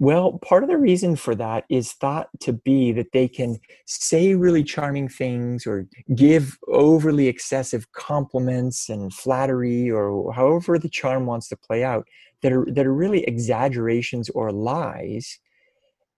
[0.00, 4.34] well, part of the reason for that is thought to be that they can say
[4.34, 11.48] really charming things or give overly excessive compliments and flattery or however the charm wants
[11.48, 12.06] to play out
[12.42, 15.40] that are that are really exaggerations or lies.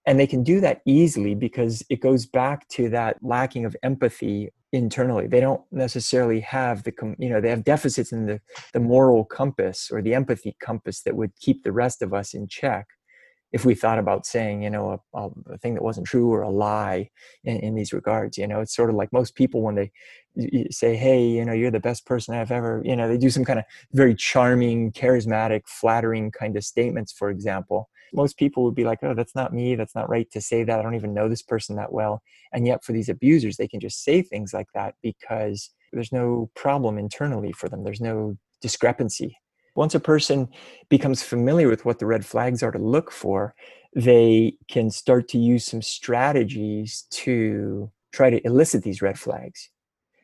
[0.06, 4.50] And they can do that easily because it goes back to that lacking of empathy
[4.72, 5.26] internally.
[5.26, 8.42] They don't necessarily have the you know, they have deficits in the
[8.74, 12.46] the moral compass or the empathy compass that would keep the rest of us in
[12.46, 12.86] check
[13.52, 16.50] if we thought about saying, you know, a, a thing that wasn't true or a
[16.50, 17.10] lie
[17.44, 18.38] in, in, these regards.
[18.38, 19.90] You know, it's sort of like most people when they
[20.70, 23.44] say, hey, you know, you're the best person I've ever, you know, they do some
[23.44, 27.88] kind of very charming, charismatic, flattering kind of statements, for example.
[28.12, 29.74] Most people would be like, oh, that's not me.
[29.74, 30.78] That's not right to say that.
[30.78, 32.22] I don't even know this person that well.
[32.52, 36.50] And yet, for these abusers, they can just say things like that because there's no
[36.56, 37.84] problem internally for them.
[37.84, 39.36] There's no discrepancy
[39.74, 40.48] once a person
[40.88, 43.54] becomes familiar with what the red flags are to look for,
[43.94, 49.70] they can start to use some strategies to try to elicit these red flags.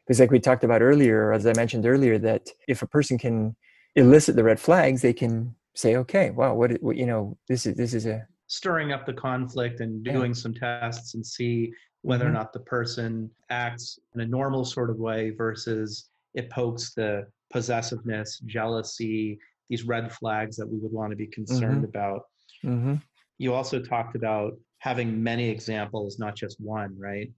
[0.05, 3.57] Because, like we talked about earlier, as I mentioned earlier, that if a person can
[3.97, 7.75] elicit the red flags, they can say, "Okay, wow, what, what you know, this is
[7.77, 10.41] this is a stirring up the conflict and doing yeah.
[10.41, 11.73] some tests and see
[12.03, 12.35] whether mm-hmm.
[12.35, 17.27] or not the person acts in a normal sort of way versus it pokes the
[17.53, 19.39] possessiveness, jealousy,
[19.69, 21.97] these red flags that we would want to be concerned mm-hmm.
[21.97, 22.23] about.
[22.65, 22.95] Mm-hmm.
[23.39, 27.31] You also talked about having many examples, not just one, right?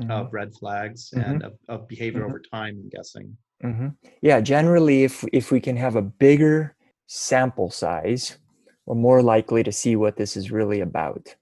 [0.00, 0.10] Mm-hmm.
[0.10, 1.30] Of red flags mm-hmm.
[1.30, 2.56] and of, of behavior over mm-hmm.
[2.56, 3.36] time, I'm guessing.
[3.64, 3.88] Mm-hmm.
[4.20, 6.76] Yeah, generally, if if we can have a bigger
[7.06, 8.36] sample size,
[8.84, 11.34] we're more likely to see what this is really about.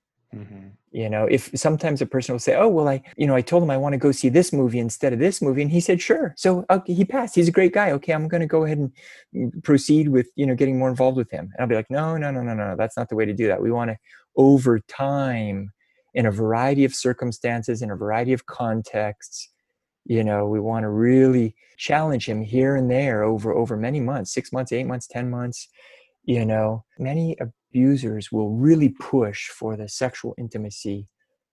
[0.94, 3.64] You know, if sometimes a person will say, "Oh, well, I, you know, I told
[3.64, 6.00] him I want to go see this movie instead of this movie," and he said,
[6.00, 7.34] "Sure." So okay, he passed.
[7.34, 7.90] He's a great guy.
[7.90, 8.92] Okay, I'm going to go ahead and
[9.34, 11.46] mm, proceed with you know getting more involved with him.
[11.46, 12.76] And I'll be like, "No, no, no, no, no.
[12.78, 13.60] That's not the way to do that.
[13.60, 13.96] We want to
[14.36, 15.72] over time,
[16.14, 19.50] in a variety of circumstances, in a variety of contexts."
[20.04, 24.32] You know, we want to really challenge him here and there over over many months,
[24.32, 25.68] six months, eight months, ten months.
[26.22, 27.36] You know, many
[27.74, 31.08] abusers will really push for the sexual intimacy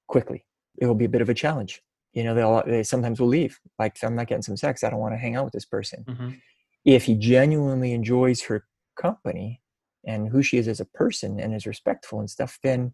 [0.07, 0.45] quickly.
[0.79, 1.81] It'll be a bit of a challenge.
[2.13, 3.59] You know, they'll they sometimes will leave.
[3.79, 4.83] Like, I'm not getting some sex.
[4.83, 6.05] I don't want to hang out with this person.
[6.07, 6.29] Mm-hmm.
[6.85, 8.65] If he genuinely enjoys her
[8.99, 9.61] company
[10.05, 12.93] and who she is as a person and is respectful and stuff, then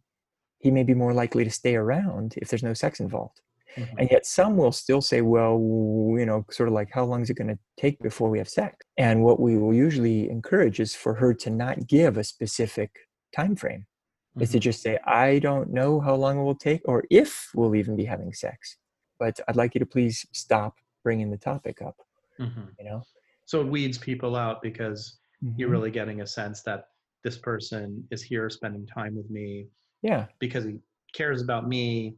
[0.60, 3.42] he may be more likely to stay around if there's no sex involved.
[3.76, 4.00] Mm-hmm.
[4.00, 5.54] And yet some will still say, well,
[6.18, 8.50] you know, sort of like, how long is it going to take before we have
[8.50, 8.78] sex?
[8.98, 12.92] And what we will usually encourage is for her to not give a specific
[13.36, 14.44] time frame mm-hmm.
[14.44, 14.64] is to mm-hmm.
[14.64, 18.06] just say i don't know how long it will take or if we'll even be
[18.06, 18.78] having sex
[19.20, 21.96] but i'd like you to please stop bringing the topic up
[22.40, 22.62] mm-hmm.
[22.80, 23.02] you know
[23.46, 25.58] so it weeds people out because mm-hmm.
[25.58, 26.86] you're really getting a sense that
[27.24, 29.68] this person is here spending time with me
[30.02, 30.78] yeah because he
[31.14, 32.16] cares about me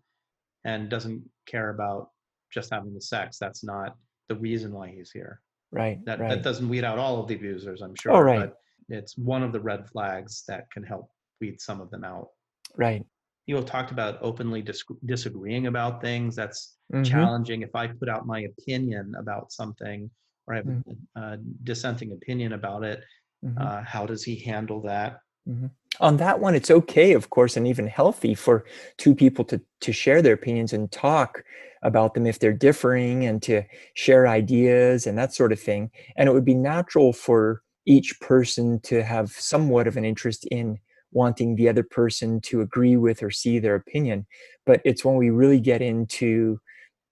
[0.65, 2.09] and doesn't care about
[2.51, 3.95] just having the sex that's not
[4.27, 5.41] the reason why he's here
[5.71, 6.29] right that right.
[6.29, 8.39] that doesn't weed out all of the abusers i'm sure oh, right.
[8.39, 8.55] but
[8.89, 11.09] it's one of the red flags that can help
[11.39, 12.29] weed some of them out.
[12.75, 13.05] Right.
[13.47, 16.35] You have talked about openly dis- disagreeing about things.
[16.35, 17.03] That's mm-hmm.
[17.03, 17.61] challenging.
[17.61, 20.09] If I put out my opinion about something
[20.47, 21.21] or I have mm-hmm.
[21.21, 23.03] a, a, dissenting opinion about it,
[23.43, 23.57] mm-hmm.
[23.59, 25.19] uh, how does he handle that?
[25.47, 25.67] Mm-hmm.
[25.99, 28.65] On that one, it's okay, of course, and even healthy for
[28.97, 31.43] two people to to share their opinions and talk
[31.81, 33.63] about them if they're differing and to
[33.93, 35.89] share ideas and that sort of thing.
[36.15, 40.77] And it would be natural for each person to have somewhat of an interest in
[41.11, 44.25] wanting the other person to agree with or see their opinion.
[44.65, 46.59] But it's when we really get into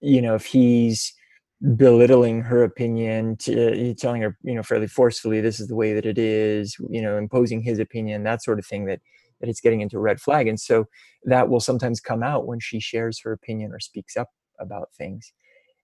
[0.02, 1.14] you know if he's
[1.76, 6.06] belittling her opinion to, telling her you know fairly forcefully this is the way that
[6.06, 9.00] it is you know imposing his opinion that sort of thing that
[9.42, 10.48] that it's getting into a red flag.
[10.48, 10.86] And so
[11.26, 15.32] that will sometimes come out when she shares her opinion or speaks up about things.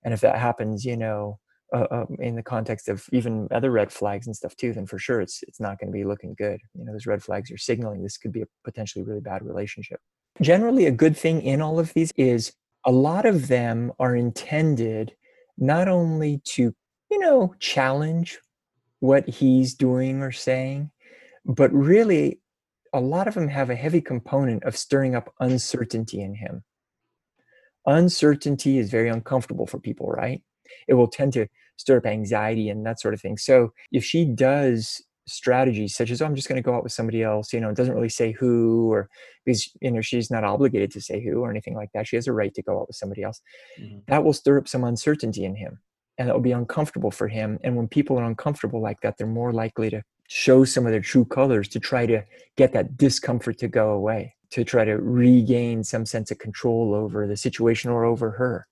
[0.03, 1.39] And if that happens you know
[1.73, 4.99] uh, um, in the context of even other red flags and stuff too, then for
[4.99, 6.61] sure it's it's not going to be looking good.
[6.75, 9.99] You know, those red flags are signaling this could be a potentially really bad relationship.
[10.41, 12.53] Generally, a good thing in all of these is
[12.85, 15.15] a lot of them are intended
[15.57, 16.73] not only to
[17.11, 18.39] you know challenge
[18.99, 20.91] what he's doing or saying,
[21.45, 22.39] but really
[22.93, 26.63] a lot of them have a heavy component of stirring up uncertainty in him.
[27.85, 30.41] Uncertainty is very uncomfortable for people, right?
[30.87, 31.47] It will tend to
[31.77, 33.37] stir up anxiety and that sort of thing.
[33.37, 36.91] So if she does strategies such as oh i'm just going to go out with
[36.91, 39.09] somebody else you know it doesn't really say who or
[39.45, 42.27] because you know she's not obligated to say who or anything like that she has
[42.27, 43.41] a right to go out with somebody else
[43.79, 43.99] mm-hmm.
[44.07, 45.79] that will stir up some uncertainty in him
[46.17, 49.25] and it will be uncomfortable for him and when people are uncomfortable like that they're
[49.25, 52.21] more likely to show some of their true colors to try to
[52.57, 57.27] get that discomfort to go away to try to regain some sense of control over
[57.27, 58.67] the situation or over her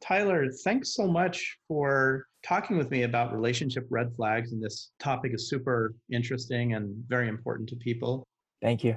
[0.00, 4.50] tyler thanks so much for talking with me about relationship red flags.
[4.52, 8.26] And this topic is super interesting and very important to people.
[8.62, 8.96] Thank you.